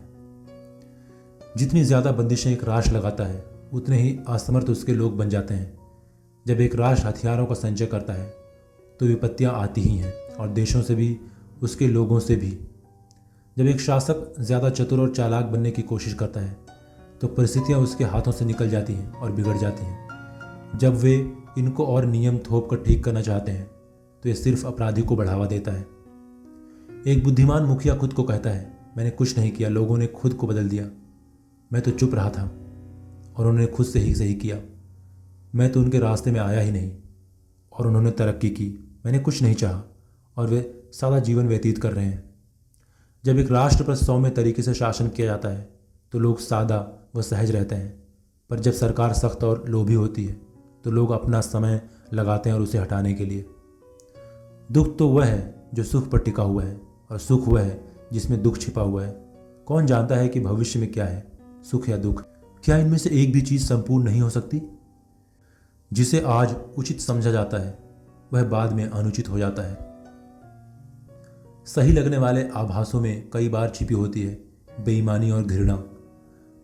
[1.57, 5.79] जितनी ज़्यादा बंदिशें एक राष्ट्र लगाता है, उतने ही असमर्थ उसके लोग बन जाते हैं।
[6.47, 8.29] जब एक राष्ट्र हथियारों का संचय करता है
[9.01, 11.19] तो विपत्तियाँ आती ही हैं, और देशों से भी,
[11.63, 12.51] उसके लोगों से भी।
[13.57, 16.57] जब एक शासक ज़्यादा चतुर और चालाक बनने की कोशिश करता है
[17.21, 21.15] तो परिस्थितियाँ उसके हाथों से निकल जाती हैं और बिगड़ जाती हैं। जब वे
[21.59, 23.71] इनको और नियम थोप कर ठीक करना चाहते हैं
[24.23, 25.87] तो ये सिर्फ़ अपराधी को बढ़ावा देता है।
[27.07, 30.47] एक बुद्धिमान मुखिया खुद को कहता है, मैंने कुछ नहीं किया, लोगों ने खुद को
[30.47, 30.85] बदल दिया।
[31.73, 32.43] मैं तो चुप रहा था
[33.37, 34.59] और उन्होंने खुद से ही सही किया।
[35.55, 36.93] मैं तो उनके रास्ते में आया ही नहीं
[37.73, 39.83] और उन्होंने तरक्की की। मैंने कुछ नहीं चाहा
[40.37, 42.35] और वे सादा जीवन व्यतीत कर रहे हैं।
[43.25, 45.69] जब एक राष्ट्र पर सौम्य तरीके से शासन किया जाता है
[46.13, 48.03] तो लोग सादा व सहज रहते हैं।
[48.51, 50.41] पर जब सरकार सख्त और लोभी होती है
[50.85, 51.81] तो लोग अपना समय
[52.13, 53.47] लगाते हैं और उसे हटाने के लिए।
[54.73, 58.43] दुख तो वह है जो सुख पर टिका हुआ है। और सुख हुआ है, जिसमें
[58.43, 59.13] दुख छिपा हुआ है।
[59.67, 61.33] कौन जानता है कि भविष्य में क्या है,
[61.71, 62.25] सुख या दुख?
[62.65, 64.63] क्या इनमें से एक भी चीज़ संपूर्ण नहीं हो सकती?
[65.93, 67.79] जिसे आज उचित समझा जाता है,
[68.33, 69.91] वह बाद में अनुचित हो जाता है।
[71.67, 74.35] सही लगने वाले आभासों में कई बार छिपी होती है
[74.85, 75.85] बेईमानी और घृणा।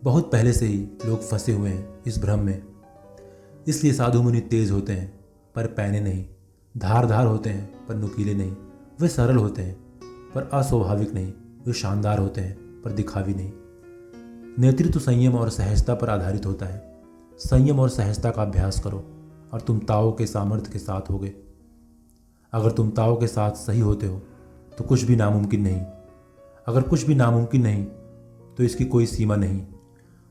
[0.03, 2.63] बहुत पहले से ही लोग फंसे हुए हैं इस भ्रम में।
[3.67, 5.19] इसलिए साधु मुनि तेज होते हैं,
[5.55, 6.25] पर पैने नहीं।
[6.77, 8.55] धार धार होते हैं, पर नुकीले नहीं।
[9.01, 9.86] वे सरल होते हैं।
[10.35, 11.31] पर अस्वाभाविक नहीं,
[11.67, 13.51] वे शानदार होते हैं, पर दिखावी नहीं।
[14.59, 16.81] नेतृत्व संयम और सहजता पर आधारित होता है।
[17.39, 19.03] संयम और सहजता का अभ्यास करो,
[19.53, 21.33] और तुम ताओ के सामर्थ्य के साथ होगे।
[22.53, 24.21] अगर तुम ताओ के साथ सही होते हो
[24.77, 25.81] तो कुछ भी नामुमकिन नहीं।
[26.67, 27.85] अगर कुछ भी नामुमकिन नहीं
[28.57, 29.61] तो इसकी कोई सीमा नहीं।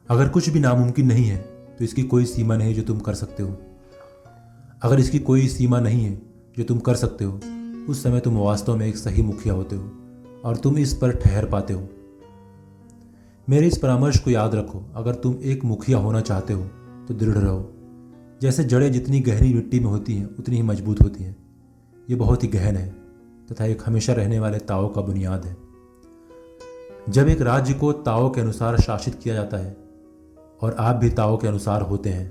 [0.09, 1.39] अगर कुछ भी नामुमकिन नहीं है
[1.79, 3.57] तो इसकी कोई सीमा नहीं जो तुम कर सकते हो।
[4.83, 6.15] अगर इसकी कोई सीमा नहीं है,
[6.59, 7.41] जो तुम कर सकते हो
[7.89, 9.91] उस समय तुम वास्तव में एक सही मुखिया होते हो
[10.45, 11.89] और तुम इस पर ठहर पाते हो।
[13.49, 16.63] मेरे इस परामर्श को याद रखो, अगर तुम एक मुखिया होना चाहते हो
[17.09, 17.73] तो दृढ़ रहो।
[18.43, 21.37] जैसे जड़ें जितनी गहरी मिट्टी में होती हैं, उतनी ही मज़बूत होती हैं।
[22.09, 22.89] ये बहुत ही गहन है,
[23.49, 25.57] तथा एक हमेशा रहने वाले ताओ का बुनियाद है।
[27.09, 29.77] जब एक राज्य को ताओ के अनुसार शासित किया जाता है,
[30.63, 32.31] और आप भी ताओ के अनुसार होते हैं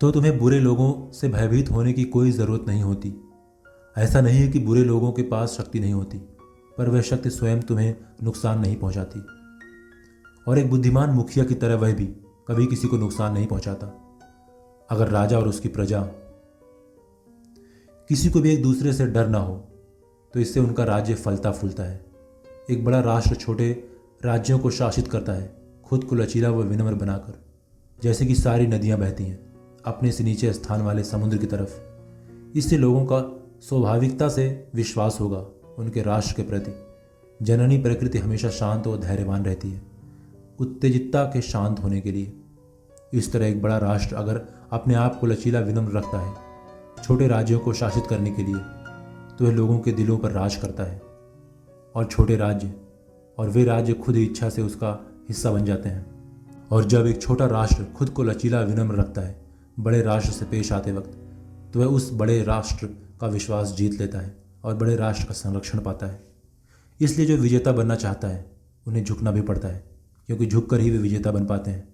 [0.00, 3.14] तो तुम्हें बुरे लोगों से भयभीत होने की कोई ज़रूरत नहीं होती।
[3.96, 6.18] ऐसा नहीं है कि बुरे लोगों के पास शक्ति नहीं होती,
[6.78, 9.20] पर वह शक्ति स्वयं तुम्हें नुकसान नहीं पहुंचाती।
[10.46, 12.06] और एक बुद्धिमान मुखिया की तरह वह भी
[12.48, 13.86] कभी किसी को नुकसान नहीं पहुंचाता,
[14.90, 16.02] अगर राजा और उसकी प्रजा।
[18.10, 19.56] किसी को भी एक दूसरे से डर ना हो
[20.34, 22.04] तो इससे उनका राज्य फलता फूलता है।
[22.70, 23.70] एक बड़ा राष्ट्र छोटे
[24.24, 25.52] राज्यों को शासित करता है,
[25.84, 27.40] खुद को लचीला व विनम्र बनाकर।
[28.02, 29.38] जैसे कि सारी नदियाँ बहती हैं,
[29.84, 31.78] अपने से नीचे स्थान वाले समुद्र की तरफ़।
[32.58, 33.18] इससे लोगों का
[33.62, 35.38] स्वाभाविकता से विश्वास होगा
[35.78, 36.72] उनके राष्ट्र के प्रति।
[37.42, 39.82] जननी प्रकृति हमेशा शांत और धैर्यवान रहती है।
[40.60, 42.32] उत्तेजितता के शांत होने के लिए।
[43.12, 44.40] इस तरह एक बड़ा राष्ट्र अगर
[44.72, 46.34] अपने आप को लचीला विनम्र रखता है,
[47.04, 48.56] छोटे राज्यों को शासित करने के लिए
[49.38, 51.00] तो वह लोगों के दिलों पर राज करता है।
[51.94, 52.72] और छोटे राज्य,
[53.38, 56.06] और वे राज्य खुद इच्छा से उसका हिस्सा बन जाते हैं।
[56.70, 59.40] और जब एक छोटा राष्ट्र खुद को लचीला विनम्र रखता है,
[59.80, 61.16] बड़े राष्ट्र से पेश आते वक्त
[61.72, 62.88] तो वह उस बड़े राष्ट्र
[63.20, 66.22] का विश्वास जीत लेता है और बड़े राष्ट्र का संरक्षण पाता है।
[67.00, 68.50] इसलिए जो विजेता बनना चाहता है,
[68.86, 69.84] उन्हें झुकना भी पड़ता है,
[70.26, 71.88] क्योंकि झुक कर ही वे विजेता बन पाते हैं।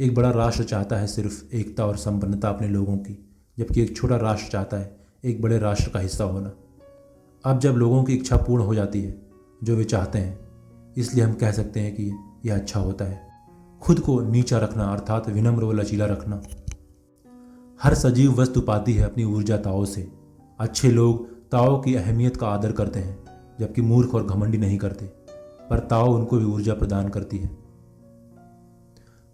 [0.00, 4.16] एक बड़ा राष्ट्र चाहता है सिर्फ़ एकता और संपन्नता अपने लोगों की, जबकि एक छोटा
[4.16, 6.52] राष्ट्र चाहता है एक बड़े राष्ट्र का हिस्सा होना।
[7.44, 9.22] अब जब लोगों की इच्छा पूर्ण हो जाती है,
[9.64, 10.40] जो वे चाहते हैं,
[10.96, 12.12] इसलिए हम कह सकते हैं कि
[12.46, 13.28] यह अच्छा होता है।
[13.80, 16.42] खुद को नीचा रखना अर्थात विनम्र व लचीला रखना।
[17.82, 20.19] हर सजीव वस्तु पाती है अपनी ऊर्जा ताओ से।
[20.60, 23.24] अच्छे लोग ताओ की अहमियत का आदर करते हैं,
[23.60, 25.06] जबकि मूर्ख और घमंडी नहीं करते,
[25.70, 27.50] पर ताओ उनको भी ऊर्जा प्रदान करती है।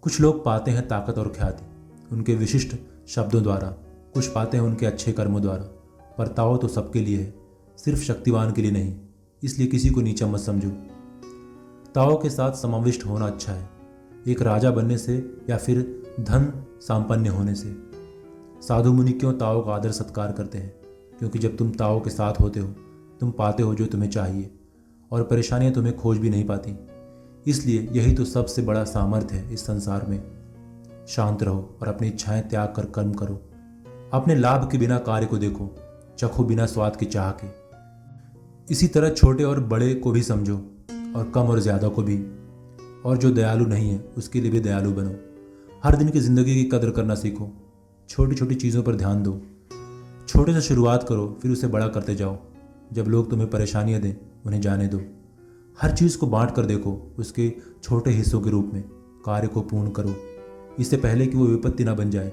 [0.01, 1.65] कुछ लोग पाते हैं ताकत और ख्याति,
[2.11, 2.75] उनके विशिष्ट
[3.07, 3.67] शब्दों द्वारा,
[4.13, 5.63] कुछ पाते हैं उनके अच्छे कर्मों द्वारा,
[6.17, 7.33] पर ताओ तो सबके लिए है,
[7.77, 8.95] सिर्फ़ शक्तिवान के लिए नहीं,
[9.43, 10.69] इसलिए किसी को नीचा मत समझो।
[11.95, 13.69] ताओ के साथ समाविष्ट होना अच्छा है,
[14.27, 16.51] एक राजा बनने से या फिर धन
[16.81, 17.75] सांपन्य होने से।
[18.67, 20.86] साधु मुनि क्यों ताओ का आदर सत्कार करते हैं?
[21.19, 22.67] क्योंकि जब तुम ताओ के साथ होते हो,
[23.19, 24.51] तुम पाते हो जो तुम्हें चाहिए,
[25.11, 26.77] और परेशानियाँ तुम्हें खोज भी नहीं पाती।
[27.51, 30.21] इसलिए यही तो सबसे बड़ा सामर्थ्य है इस संसार में।
[31.07, 33.41] शांत रहो और अपनी इच्छाएँ त्याग कर कर्म करो।
[34.13, 35.75] अपने लाभ के बिना कार्य को देखो,
[36.19, 37.47] चखो बिना स्वाद की चाह के।
[38.73, 40.55] इसी तरह छोटे और बड़े को भी समझो,
[41.15, 42.17] और कम और ज़्यादा को भी।
[43.05, 45.15] और जो दयालु नहीं है, उसके लिए भी दयालु बनो।
[45.83, 47.49] हर दिन की ज़िंदगी की कदर करना सीखो।
[48.09, 49.41] छोटी छोटी चीज़ों पर ध्यान दो।
[50.27, 52.37] छोटे से शुरुआत करो, फिर उसे बड़ा करते जाओ।
[52.93, 54.15] जब लोग तुम्हें परेशानियाँ दें,
[54.45, 55.01] उन्हें जाने दो।
[55.81, 57.53] हर चीज़ को बांट कर देखो, उसके
[57.83, 58.83] छोटे हिस्सों के रूप में।
[59.25, 60.15] कार्य को पूर्ण करो।
[60.79, 62.31] इससे पहले कि वो विपत्ति ना बन जाए,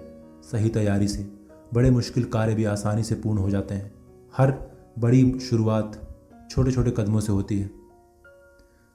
[0.53, 1.22] सही तैयारी से।
[1.74, 3.92] बड़े मुश्किल कार्य भी आसानी से पूर्ण हो जाते हैं।
[4.36, 4.55] हर
[4.99, 6.01] बड़ी शुरुआत
[6.51, 7.70] छोटे छोटे कदमों से होती है।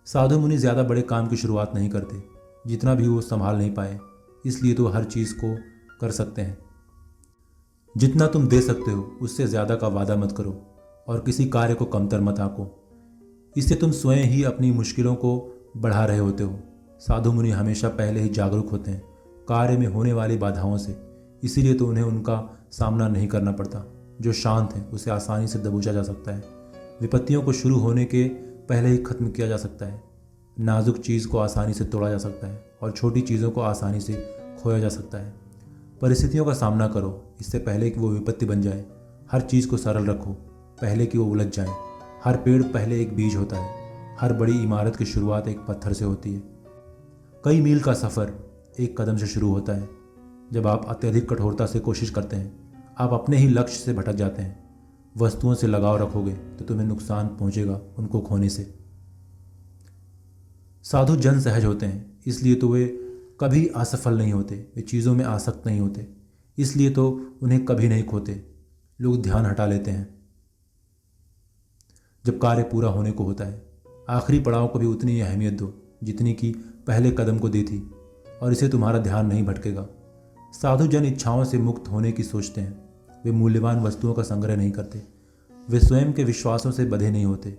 [0.05, 2.23] साधु मुनि ज़्यादा बड़े काम की शुरुआत नहीं करते,
[2.67, 3.99] जितना भी वो संभाल नहीं पाए।
[4.45, 5.55] इसलिए तो हर चीज़ को
[6.01, 6.68] कर सकते हैं।
[7.95, 10.51] जितना तुम दे सकते हो, उससे ज़्यादा का वादा मत करो
[11.07, 12.67] और किसी कार्य को कमतर मत आंको।
[13.55, 15.31] इससे तुम स्वयं ही अपनी मुश्किलों को
[15.77, 16.59] बढ़ा रहे होते हो।
[17.01, 19.01] साधु मुनि हमेशा पहले ही जागरूक होते हैं
[19.49, 20.95] कार्य में होने वाली बाधाओं से।
[21.43, 23.83] इसीलिए तो उन्हें उनका सामना नहीं करना पड़ता।
[24.21, 26.43] जो शांत है, उसे आसानी से दबोचा जा सकता है।
[27.01, 28.27] विपत्तियों को शुरू होने के
[28.69, 30.01] पहले ही खत्म किया जा सकता है।
[30.57, 34.13] नाजुक चीज़ को आसानी से तोड़ा जा सकता है और छोटी चीज़ों को आसानी से
[34.63, 35.38] खोया जा सकता है।
[36.01, 38.85] परिस्थितियों का सामना करो, इससे पहले कि वो विपत्ति बन जाए।
[39.31, 40.31] हर चीज़ को सरल रखो,
[40.81, 41.73] पहले कि वो उलझ जाए।
[42.23, 46.05] हर पेड़ पहले एक बीज होता है। हर बड़ी इमारत की शुरुआत एक पत्थर से
[46.05, 46.41] होती है।
[47.45, 48.33] कई मील का सफ़र
[48.79, 49.89] एक कदम से शुरू होता है।
[50.53, 54.41] जब आप अत्यधिक कठोरता से कोशिश करते हैं, आप अपने ही लक्ष्य से भटक जाते
[54.41, 54.57] हैं।
[55.17, 58.73] वस्तुओं से लगाव रखोगे तो तुम्हें नुकसान पहुंचेगा उनको खोने से।
[60.83, 62.85] साधु जन सहज होते हैं, इसलिए तो वे
[63.41, 66.07] कभी असफल नहीं होते, वे चीज़ों में आसक्त नहीं होते,
[66.57, 68.45] इसलिए तो उन्हें कभी नहीं खोते।
[69.01, 70.19] लोग ध्यान हटा लेते हैं।
[72.25, 73.61] जब कार्य पूरा होने को होता है,
[74.09, 76.51] आखिरी पड़ाव को भी उतनी अहमियत दो, जितनी कि
[76.87, 77.91] पहले कदम को दी थी,
[78.41, 79.87] और इसे तुम्हारा ध्यान नहीं भटकेगा।
[80.53, 82.89] साधु जन इच्छाओं से मुक्त होने की सोचते हैं।
[83.25, 85.01] वे मूल्यवान वस्तुओं का संग्रह नहीं करते।
[85.69, 87.57] वे स्वयं के विश्वासों से बधे नहीं होते।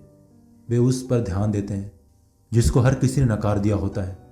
[0.69, 1.93] वे उस पर ध्यान देते हैं,
[2.53, 4.30] जिसको हर किसी ने नकार दिया होता है।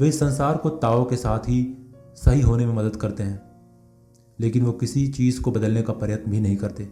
[0.00, 3.42] वे संसार को ताओ के साथ ही सही होने में मदद करते हैं,
[4.40, 6.84] लेकिन वो किसी चीज़ को बदलने का प्रयत्न भी नहीं करते।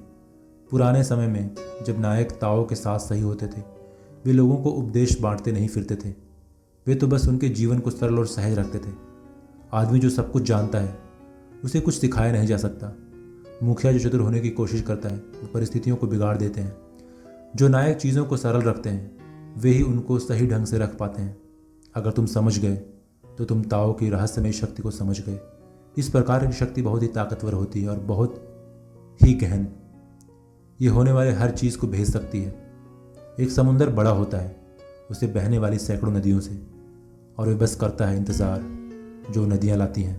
[0.70, 1.54] पुराने समय में
[1.86, 3.62] जब नायक ताओ के साथ सही होते थे,
[4.24, 6.14] वे लोगों को उपदेश बांटते नहीं फिरते थे।
[6.86, 8.94] वे तो बस उनके जीवन को सरल और सहज रखते थे।
[9.72, 10.98] आदमी जो सब कुछ जानता है,
[11.64, 12.96] उसे कुछ सिखाया नहीं जा सकता।
[13.62, 16.76] मुखिया जो चतुर होने की कोशिश करता है, वो परिस्थितियों को बिगाड़ देते हैं।
[17.56, 19.10] जो नायक चीज़ों को सरल रखते हैं,
[19.58, 21.40] वे ही उनको सही ढंग से रख पाते हैं।
[21.94, 22.80] अगर तुम समझ गए
[23.38, 25.38] तो तुम ताओ की रहस्यमय शक्ति को समझ गए।
[25.96, 28.34] इस प्रकार की शक्ति बहुत ही ताकतवर होती है और बहुत
[29.20, 29.66] ही गहन।
[30.80, 32.54] ये होने वाले हर चीज़ को भेज सकती है।
[33.40, 34.56] एक समुंदर बड़ा होता है,
[35.10, 36.60] उसे बहने वाली सैकड़ों नदियों से,
[37.38, 38.62] और वे बस करता है इंतज़ार,
[39.30, 40.18] जो नदियाँ लाती हैं।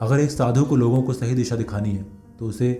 [0.00, 2.06] अगर एक साधु को लोगों को सही दिशा दिखानी है
[2.38, 2.70] तो उसे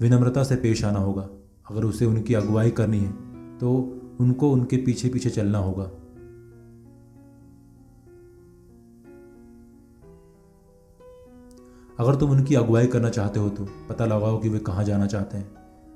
[0.00, 1.28] विनम्रता से पेश आना होगा।
[1.70, 3.10] अगर उसे उनकी अगुवाई करनी है
[3.58, 3.72] तो
[4.20, 5.90] उनको उनके पीछे पीछे चलना होगा।
[12.00, 15.36] अगर तुम उनकी अगुवाई करना चाहते हो तो पता लगाओ कि वे कहाँ जाना चाहते
[15.36, 15.50] हैं।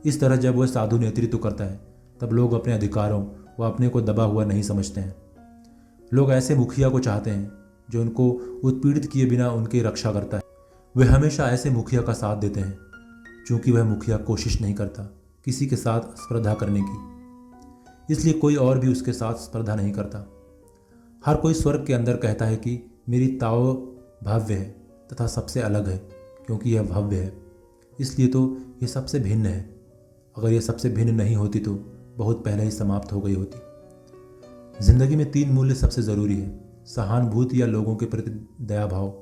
[0.05, 1.81] इस तरह जब वह साधु नेतृत्व करता है,
[2.21, 3.25] तब लोग अपने अधिकारों
[3.61, 5.15] व अपने को दबा हुआ नहीं समझते हैं।
[6.15, 7.53] लोग ऐसे मुखिया को चाहते हैं,
[7.91, 8.29] जो उनको
[8.65, 10.43] उत्पीड़ित किए बिना उनकी रक्षा करता है।
[10.97, 12.79] वे हमेशा ऐसे मुखिया का साथ देते हैं
[13.47, 15.11] क्योंकि वह मुखिया कोशिश नहीं करता
[15.45, 20.27] किसी के साथ स्पर्धा करने की। इसलिए कोई और भी उसके साथ स्पर्धा नहीं करता।
[21.27, 22.79] हर कोई स्वर्ग के अंदर कहता है कि
[23.09, 23.75] मेरी ताओ
[24.25, 25.97] भव्य है। तथा सबसे अलग है,
[26.47, 27.33] क्योंकि यह भव्य है।
[27.99, 28.47] इसलिए तो
[28.83, 29.61] यह सबसे भिन्न है।
[30.37, 31.75] अगर यह सबसे भिन्न नहीं होती तो
[32.17, 37.61] बहुत पहले ही समाप्त हो गई होती। ज़िंदगी में तीन मूल्य सबसे ज़रूरी है, सहानुभूति
[37.63, 38.31] या लोगों के प्रति
[38.63, 39.13] दया भाव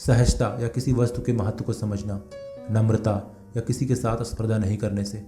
[0.00, 2.20] सहजता या किसी वस्तु के महत्व को समझना,
[2.70, 3.12] नम्रता
[3.56, 5.24] या किसी के साथ स्पर्धा नहीं करने से।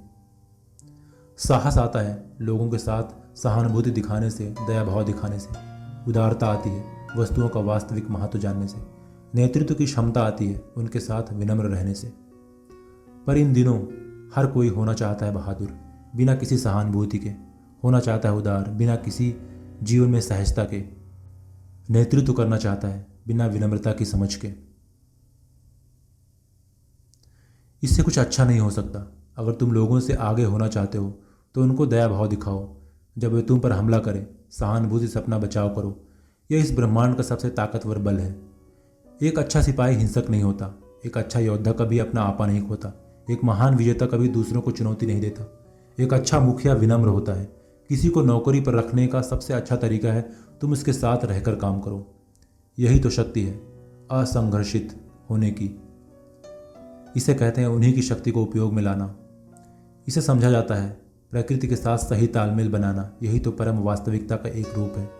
[1.38, 5.48] साहस आता है लोगों के साथ सहानुभूति दिखाने से दया भाव दिखाने से।
[6.08, 6.84] उदारता आती है
[7.16, 8.78] वस्तुओं का वास्तविक महत्व जानने से।
[9.34, 12.12] नेतृत्व की क्षमता आती है उनके साथ विनम्र रहने से।
[13.26, 13.78] पर इन दिनों
[14.34, 15.74] हर कोई होना चाहता है बहादुर,
[16.16, 17.30] बिना किसी सहानुभूति के।
[17.84, 19.34] होना चाहता है उदार, बिना किसी
[19.82, 20.84] जीवन में सहजता के।
[21.90, 24.52] नेतृत्व करना चाहता है, बिना विनम्रता की समझ के।
[27.82, 31.20] इससे कुछ अच्छा नहीं हो सकता। अगर तुम लोगों से आगे होना चाहते हो
[31.54, 32.76] तो उनको दया भाव दिखाओ।
[33.18, 36.04] जब वे तुम पर हमला करें, सहानुभूति से अपना बचाव करो।
[36.50, 38.53] यह इस ब्रह्मांड का सबसे ताकतवर बल है।
[39.22, 40.74] एक अच्छा सिपाही हिंसक नहीं होता,
[41.06, 42.92] एक अच्छा योद्धा कभी अपना आपा नहीं खोता,
[43.30, 45.44] एक महान विजेता कभी दूसरों को चुनौती नहीं देता।
[45.98, 47.44] एक अच्छा मुखिया विनम्र होता है,
[47.90, 50.22] किसी को नौकरी पर रखने का सबसे अच्छा तरीका है,
[50.60, 52.06] तुम उसके साथ रहकर काम करो।
[52.78, 53.54] यही तो शक्ति है,
[54.10, 54.96] असंघर्षित
[55.30, 55.70] होने की।
[57.16, 59.14] इसे कहते हैं उन्हीं की शक्ति को उपयोग में लाना।
[60.06, 60.90] इसे समझा जाता है,
[61.32, 65.10] प्रकृति के साथ सही तालमेल बनाना, यही तो परम वास्तविकता का एक रूप है।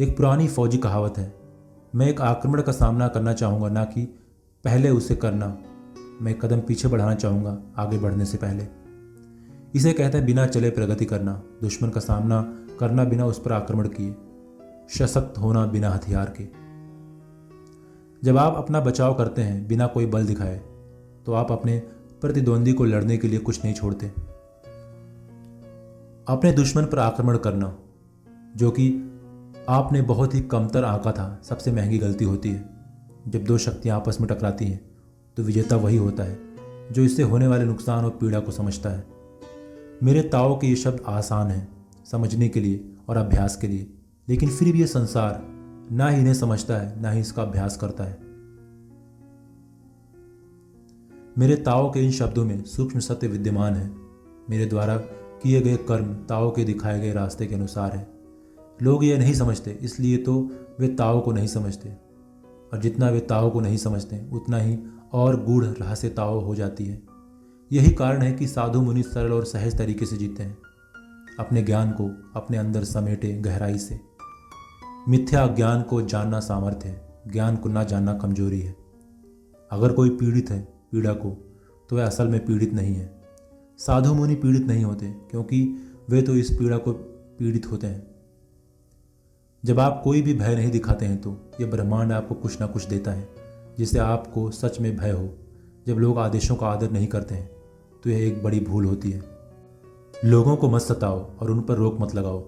[0.00, 1.39] एक पुरानी फौजी कहावत है
[1.94, 4.04] मैं एक आक्रमण का सामना करना चाहूँगा, ना कि
[4.64, 5.46] पहले उसे करना।
[6.22, 8.66] मैं कदम पीछे बढ़ाना चाहूँगा, आगे बढ़ने से पहले।
[9.74, 11.32] इसे कहते हैं बिना चले प्रगति करना।
[11.62, 12.40] दुश्मन का सामना
[12.80, 14.14] करना बिना उस पर आक्रमण किए।
[14.88, 16.44] सशक्त होना बिना हथियार के।
[18.22, 20.56] जब आप अपना बचाव करते हैं, बिना कोई बल दिखाए
[21.26, 21.78] तो आप अपने
[22.20, 24.06] प्रतिद्वंदी को लड़ने के लिए कुछ नहीं छोड़ते।
[26.28, 27.76] अपने दुश्मन पर आक्रमण करना,
[28.56, 29.09] जो कि
[29.68, 32.68] आपने बहुत ही कमतर आंका था, सबसे महँगी गलती होती है।
[33.28, 34.80] जब दो शक्तियाँ आपस में टकराती हैं
[35.36, 36.38] तो विजेता वही होता है,
[36.92, 39.04] जो इससे होने वाले नुकसान और पीड़ा को समझता है।
[40.02, 41.68] मेरे ताओ के ये शब्द आसान हैं,
[42.04, 43.86] समझने के लिए और अभ्यास के लिए,
[44.28, 45.40] लेकिन फिर भी ये संसार
[45.92, 48.18] ना ही इन्हें समझता है, ना ही इसका अभ्यास करता है।
[51.38, 53.90] मेरे ताओ के इन शब्दों में सूक्ष्म सत्य विद्यमान है।
[54.50, 58.09] मेरे द्वारा किए गए कर्म ताओ के दिखाए गए रास्ते के अनुसार है।
[58.82, 60.50] लोग ये नहीं समझते, इसलिए तो
[60.80, 61.88] वे ताओ को नहीं समझते।
[62.72, 64.78] और जितना वे ताओ को नहीं समझते, उतना ही
[65.12, 67.02] और गूढ़ रहस्य ताओ हो जाती है।
[67.72, 70.56] यही कारण है कि साधु मुनि सरल और सहज तरीके से जीते हैं,
[71.38, 74.00] अपने ज्ञान को अपने अंदर समेटे गहराई से।
[75.08, 78.74] मिथ्या ज्ञान को जानना सामर्थ्य है, ज्ञान को ना जानना कमज़ोरी है।
[79.70, 80.60] अगर कोई पीड़ित है,
[80.92, 81.30] पीड़ा को
[81.90, 83.22] तो वह असल में पीड़ित नहीं है।
[83.78, 85.62] साधु मुनि पीड़ित नहीं होते, क्योंकि
[86.10, 88.09] वे तो इस पीड़ा को पीड़ित होते हैं।
[89.62, 92.84] जब आप कोई भी भय नहीं दिखाते हैं तो यह ब्रह्मांड आपको कुछ ना कुछ
[92.84, 93.28] देता है,
[93.78, 95.28] जिससे आपको सच में भय हो।
[95.86, 97.50] जब लोग आदेशों का आदर नहीं करते हैं
[98.04, 99.22] तो यह एक बड़ी भूल होती है।
[100.24, 102.42] लोगों को मत सताओ और उन पर रोक मत लगाओ।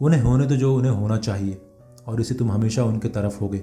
[0.00, 1.60] उन्हें होने तो जो उन्हें होना चाहिए,
[2.06, 3.62] और इसे तुम हमेशा उनके तरफ़ होगे।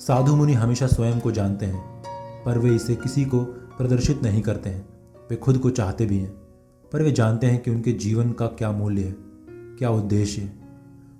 [0.00, 2.02] साधु मुनि हमेशा स्वयं को जानते हैं,
[2.44, 3.40] पर वे इसे किसी को
[3.78, 4.86] प्रदर्शित नहीं करते हैं।
[5.30, 6.30] वे खुद को चाहते भी हैं,
[6.92, 9.14] पर वे जानते हैं कि उनके जीवन का क्या मूल्य है,
[9.78, 10.57] क्या उद्देश्य है।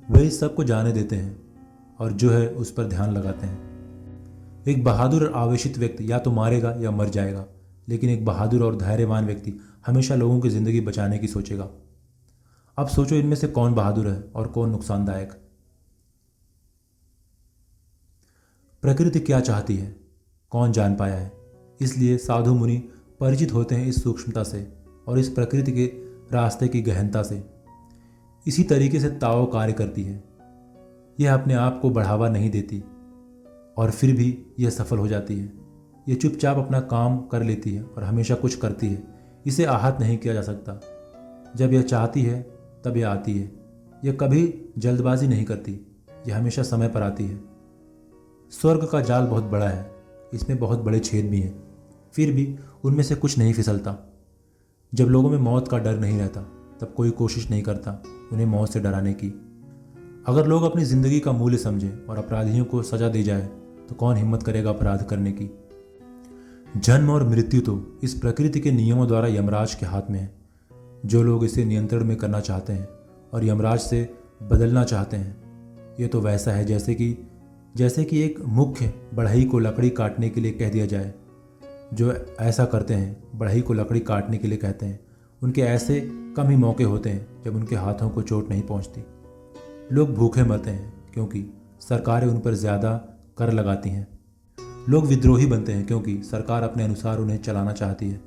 [0.09, 4.85] वे इस सबको जाने देते हैं और जो है उस पर ध्यान लगाते हैं। एक
[4.85, 7.45] बहादुर और आवेशित व्यक्ति या तो मारेगा या मर जाएगा,
[7.89, 11.69] लेकिन एक बहादुर और धैर्यवान व्यक्ति हमेशा लोगों की ज़िंदगी बचाने की सोचेगा।
[12.79, 15.33] अब सोचो इनमें से कौन बहादुर है और कौन नुकसानदायक।
[18.83, 19.97] प्रकृति क्या चाहती है?
[20.53, 21.33] कौन जान पाया है?
[21.81, 22.77] इसलिए साधु मुनि
[23.21, 24.67] परिचित होते हैं इस सूक्ष्मता से
[25.09, 25.87] और इस प्रकृति के
[26.33, 27.58] रास्ते की गहनता से।
[28.49, 30.25] इसी तरीके से ताओ कार्य करती है।
[31.21, 32.81] यह अपने आप को बढ़ावा नहीं देती,
[33.77, 35.53] और फिर भी यह सफल हो जाती है।
[36.09, 39.05] यह चुपचाप अपना काम कर लेती है और हमेशा कुछ करती है।
[39.47, 40.81] इसे आहत नहीं किया जा सकता।
[41.57, 42.43] जब यह चाहती है,
[42.85, 43.53] तब यह आती है।
[44.05, 45.97] यह कभी जल्दबाजी नहीं करती,
[46.29, 47.41] यह हमेशा समय पर आती है।
[48.51, 49.93] स्वर्ग का जाल बहुत बड़ा है,
[50.35, 51.65] इसमें बहुत बड़े छेद भी हैं।
[52.13, 54.13] फिर भी उनमें से कुछ नहीं फिसलता।
[54.95, 58.03] जब लोगों में मौत का डर नहीं रहता तब कोई कोशिश नहीं करता
[58.33, 59.29] उन्हें मौत से डराने की।
[60.29, 63.47] अगर लोग अपनी ज़िंदगी का मूल्य समझें और अपराधियों को सजा दी जाए
[63.89, 65.51] तो कौन हिम्मत करेगा अपराध करने की?
[66.77, 70.31] जन्म और मृत्यु तो इस प्रकृति के नियमों द्वारा यमराज के हाथ में है।
[71.07, 72.89] जो लोग इसे नियंत्रण में करना चाहते हैं
[73.35, 74.03] और यमराज से
[74.43, 75.37] बदलना चाहते हैं,
[76.01, 77.17] ये तो वैसा है जैसे कि
[77.77, 81.13] जैसे कि एक मुख्य बढ़ई को लकड़ी काटने के लिए कह दिया जाए।
[81.95, 84.99] जो ऐसा करते हैं, बढ़ई को लकड़ी काटने के लिए कहते हैं।
[85.43, 86.01] उनके ऐसे
[86.37, 89.03] कम ही मौके होते हैं जब उनके हाथों को चोट नहीं पहुँचती।
[89.95, 91.45] लोग भूखे मरते हैं क्योंकि
[91.81, 92.95] सरकारें उन पर ज़्यादा
[93.39, 94.07] कर लगाती हैं।
[94.89, 98.21] लोग विद्रोही बनते हैं क्योंकि सरकार अपने अनुसार उन्हें चलाना चाहती है।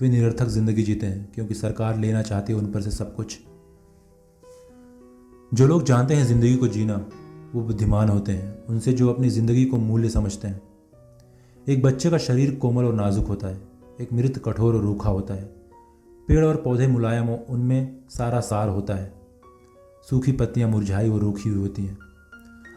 [0.00, 3.38] वे निरर्थक ज़िंदगी जीते हैं क्योंकि सरकार लेना चाहती है उन पर से सब कुछ।
[5.52, 6.94] जो लोग जानते हैं ज़िंदगी को जीना,
[7.54, 10.60] वो बुद्धिमान होते हैं, उनसे जो अपनी ज़िंदगी को मूल्य समझते हैं।
[11.66, 13.60] एक बच्चे का शरीर कोमल और नाजुक होता है,
[14.00, 15.61] एक मृत कठोर और रूखा होता है।
[16.28, 19.14] पेड़ और पौधे मुलायम हो, उनमें सारा सार होता है।
[20.10, 21.98] सूखी पत्तियाँ मुरझाई और रूखी हुई होती हैं।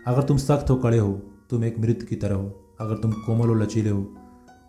[0.08, 3.50] अगर तुम सख्त हो, कड़े हो, तुम एक मृत की तरह हो। अगर तुम कोमल
[3.50, 4.04] और लचीले हो,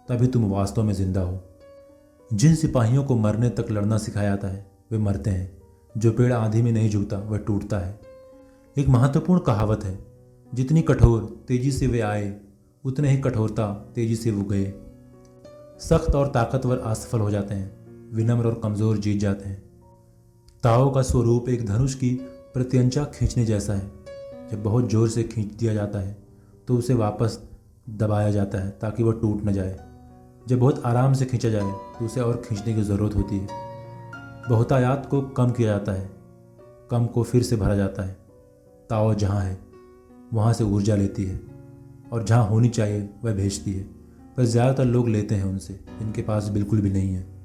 [0.09, 1.41] तभी तुम वास्तव में ज़िंदा हो।
[2.33, 5.63] जिन सिपाहियों को मरने तक लड़ना सिखाया जाता है, वे मरते हैं।
[5.97, 8.01] जो पेड़ आंधी में नहीं झुकता, वह टूटता है।
[8.79, 9.99] एक महत्वपूर्ण कहावत है,
[10.55, 12.41] जितनी कठोर तेज़ी से वे आए,
[12.85, 14.73] उतने ही कठोरता तेज़ी से वो गए।
[15.81, 19.63] सख्त और ताकतवर असफल हो जाते हैं। विनम्र और कमज़ोर जीत जाते हैं।
[20.63, 22.11] ताओ का स्वरूप एक धनुष की
[22.55, 23.91] प्रत्यंचा खींचने जैसा है।
[24.51, 26.17] जब बहुत ज़ोर से खींच दिया जाता है
[26.69, 27.39] तो उसे वापस
[27.91, 29.79] दबाया जाता है ताकि वह टूट न जाए।
[30.47, 33.65] जब बहुत आराम से खींचा जाए तो उसे और खींचने की ज़रूरत होती है।
[34.49, 36.11] बहुतायात को कम किया जाता है।
[36.91, 38.17] कम को फिर से भरा जाता है।
[38.91, 39.59] ताओ जहाँ है,
[40.33, 41.41] वहाँ से ऊर्जा लेती है।
[42.13, 43.83] और जहाँ होनी चाहिए, वह भेजती है।
[44.37, 47.36] पर ज़्यादातर लोग लेते हैं उनसे, जिनके पास बिल्कुल भी नहीं है।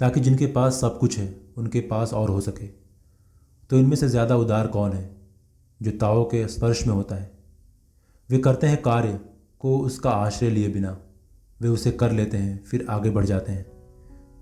[0.00, 2.66] ताकि जिनके पास सब कुछ है, उनके पास और हो सके।
[3.70, 5.16] तो इनमें से ज़्यादा उदार कौन है,
[5.80, 7.30] जो ताओ के स्पर्श में होता है?
[8.30, 9.20] वे करते हैं कार्य
[9.60, 10.96] को उसका आश्रय लिए बिना।
[11.60, 13.66] वे उसे कर लेते हैं, फिर आगे बढ़ जाते हैं।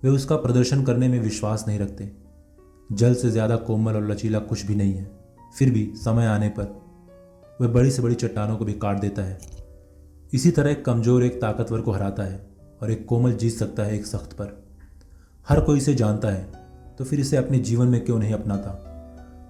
[0.02, 2.10] वे उसका प्रदर्शन करने में विश्वास नहीं रखते।
[2.92, 5.10] जल से ज़्यादा कोमल और लचीला कुछ भी नहीं है।
[5.58, 6.82] फिर भी समय आने पर
[7.60, 9.38] वह बड़ी से बड़ी चट्टानों को भी काट देता है।
[10.32, 12.46] इसी तरह एक कमज़ोर, एक ताकतवर को हराता है
[12.82, 14.63] और एक कोमल जीत सकता है एक सख्त पर।
[15.48, 16.44] हर कोई इसे जानता है
[16.98, 18.70] तो फिर इसे अपने जीवन में क्यों नहीं अपनाता?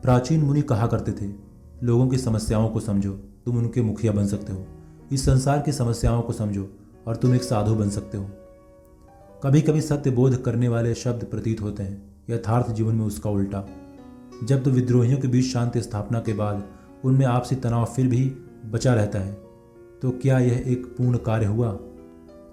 [0.02, 1.30] प्राचीन मुनि कहा करते थे,
[1.82, 3.12] लोगों की समस्याओं को समझो,
[3.44, 4.64] तुम उनके मुखिया बन सकते हो।
[5.12, 6.68] इस संसार की समस्याओं को समझो
[7.06, 8.28] और तुम एक साधु बन सकते हो।
[9.42, 13.64] कभी कभी सत्य बोध करने वाले शब्द प्रतीत होते हैं, यथार्थ जीवन में उसका उल्टा।
[14.44, 16.64] जब तो विद्रोहियों के बीच शांति स्थापना के बाद
[17.04, 18.24] उनमें आपसी तनाव फिर भी
[18.66, 19.32] बचा रहता है
[20.02, 21.78] तो क्या यह एक पूर्ण कार्य हुआ?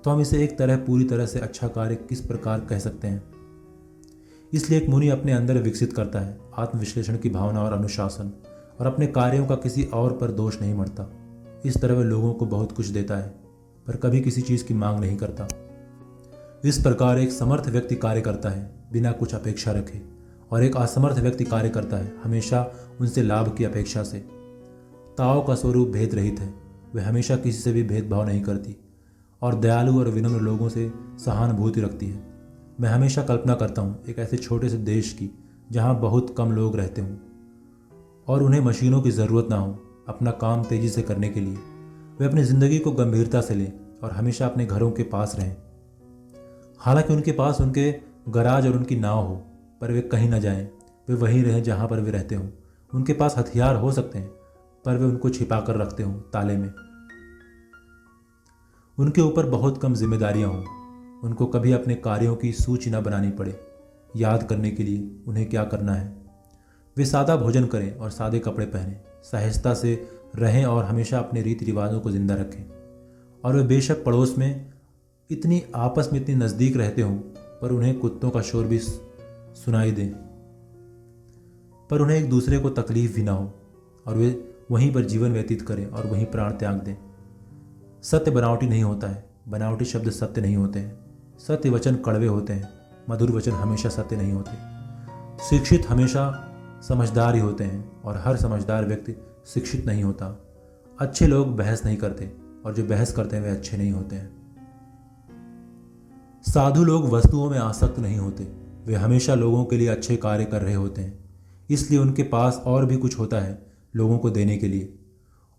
[0.03, 3.23] तो हम इसे एक तरह, पूरी तरह से अच्छा कार्य किस प्रकार कह सकते हैं?
[4.53, 8.33] इसलिए एक मुनि अपने अंदर विकसित करता है, आत्मविश्लेषण की भावना और अनुशासन,
[8.79, 11.11] और अपने कार्यों का किसी और पर दोष नहीं मरता।
[11.65, 13.35] इस तरह वह लोगों को बहुत कुछ देता है,
[13.87, 15.47] पर कभी किसी चीज़ की मांग नहीं करता।
[16.65, 20.01] इस प्रकार एक समर्थ व्यक्ति कार्य करता है, बिना कुछ अपेक्षा रखे,
[20.51, 22.71] और एक असमर्थ व्यक्ति कार्य करता है, हमेशा
[23.01, 24.17] उनसे लाभ की अपेक्षा से।
[25.17, 26.53] ताओ का स्वरूप भेद रहित है,
[26.95, 28.77] वह हमेशा किसी से भी भेदभाव नहीं करती।
[29.41, 30.93] और दयालु और विनम्र लोगों से
[31.25, 32.23] सहानुभूति रखती है।
[32.79, 35.29] मैं हमेशा कल्पना करता हूँ एक ऐसे छोटे से देश की,
[35.71, 37.15] जहाँ बहुत कम लोग रहते हों।
[38.27, 41.57] और उन्हें मशीनों की ज़रूरत ना हो अपना काम तेज़ी से करने के लिए।
[42.19, 43.73] वे अपनी ज़िंदगी को गंभीरता से लें
[44.03, 45.55] और हमेशा अपने घरों के पास रहें।
[46.79, 47.95] हालाँकि उनके पास उनके
[48.29, 49.35] गराज और उनकी नाव हो,
[49.81, 50.71] पर वे कहीं ना जाएँ।
[51.09, 52.47] वे वहीं रहें जहाँ पर वे रहते हों।
[52.93, 54.27] उनके पास हथियार हो सकते हैं,
[54.85, 56.73] पर वे उनको छिपा कर रखते हों ताले में।
[59.01, 60.63] उनके ऊपर बहुत कम जिम्मेदारियाँ हों।
[61.23, 63.59] उनको कभी अपने कार्यों की सूची न बनानी पड़े।
[64.15, 66.17] याद करने के लिए उन्हें क्या करना है?
[66.97, 71.65] वे सादा भोजन करें और सादे कपड़े पहनें। सहजता से रहें और हमेशा अपने रीति
[71.65, 72.69] रिवाजों को ज़िंदा रखें।
[73.45, 74.73] और वे बेशक पड़ोस में
[75.31, 77.17] इतनी आपस में इतनी नज़दीक रहते हों,
[77.61, 80.05] पर उन्हें कुत्तों का शोर भी सुनाई दे।
[81.89, 83.53] पर उन्हें एक दूसरे को तकलीफ़ भी ना हो
[84.07, 87.10] और वे वहीं पर जीवन व्यतीत करें और वहीं प्राण त्याग दें।
[88.03, 90.99] सत्य बनावटी नहीं होता है। बनावटी शब्द सत्य नहीं होते हैं।
[91.39, 92.69] सत्य वचन कड़वे होते हैं।
[93.09, 94.51] मधुर वचन हमेशा सत्य नहीं होते।
[95.49, 96.47] शिक्षित हमेशा
[96.87, 100.45] समझदार ही होते हैं और हर समझदार व्यक्ति शिक्षित नहीं होता।
[100.99, 104.41] अच्छे लोग बहस नहीं करते और जो बहस करते हैं, वे अच्छे नहीं होते हैं।
[106.43, 108.43] साधु लोग वस्तुओं में आसक्त नहीं होते।
[108.85, 111.29] वे हमेशा लोगों के लिए अच्छे कार्य कर रहे होते हैं।
[111.69, 114.99] इसलिए उनके पास और भी कुछ होता है लोगों को देने के लिए।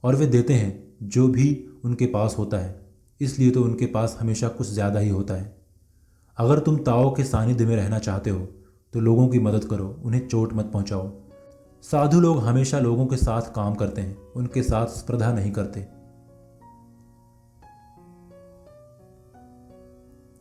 [0.05, 1.49] और वे देते हैं। जो भी
[1.85, 2.81] उनके पास होता है,
[3.21, 5.55] इसलिए तो उनके पास हमेशा कुछ ज़्यादा ही होता है।
[6.39, 8.47] अगर तुम ताओ के सानिध्य में रहना चाहते हो
[8.95, 11.11] तो लोगों की मदद करो, उन्हें चोट मत पहुंचाओ।
[11.85, 15.81] साधु लोग हमेशा लोगों के साथ काम करते हैं, उनके साथ स्पर्धा नहीं करते।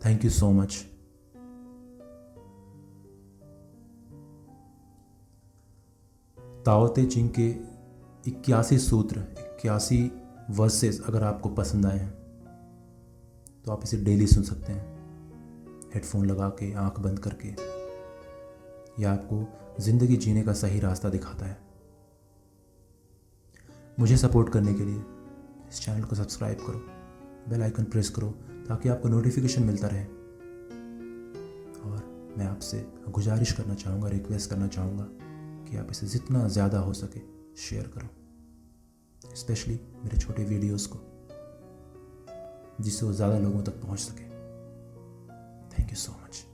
[0.02, 0.86] Thank you so much
[6.66, 7.48] Tao Te Ching के
[8.28, 10.00] इक्यासी सूत्र, इक्यासी
[10.52, 12.12] वर्सेस अगर आपको पसंद आए हैं
[13.66, 17.50] तो आप इसे डेली सुन सकते हैं। हेडफोन लगा के, आँख बंद करके
[19.02, 21.58] यह आपको ज़िंदगी जीने का सही रास्ता दिखाता है।
[24.00, 25.02] मुझे सपोर्ट करने के लिए
[25.70, 26.80] इस चैनल को सब्सक्राइब करो
[27.50, 28.28] बेल आइकन प्रेस करो,
[28.68, 30.04] ताकि आपको नोटिफिकेशन मिलता रहे।
[31.82, 35.08] और मैं आपसे गुजारिश करना चाहूँगा रिक्वेस्ट करना चाहूँगा
[35.66, 37.22] कि आप इसे जितना ज़्यादा हो सके
[37.62, 38.08] शेयर करो।
[39.36, 41.00] स्पेशली मेरे छोटे वीडियोस को,
[42.84, 44.24] जिससे वो ज़्यादा लोगों तक पहुँच सके।
[45.74, 46.46] Thank you so much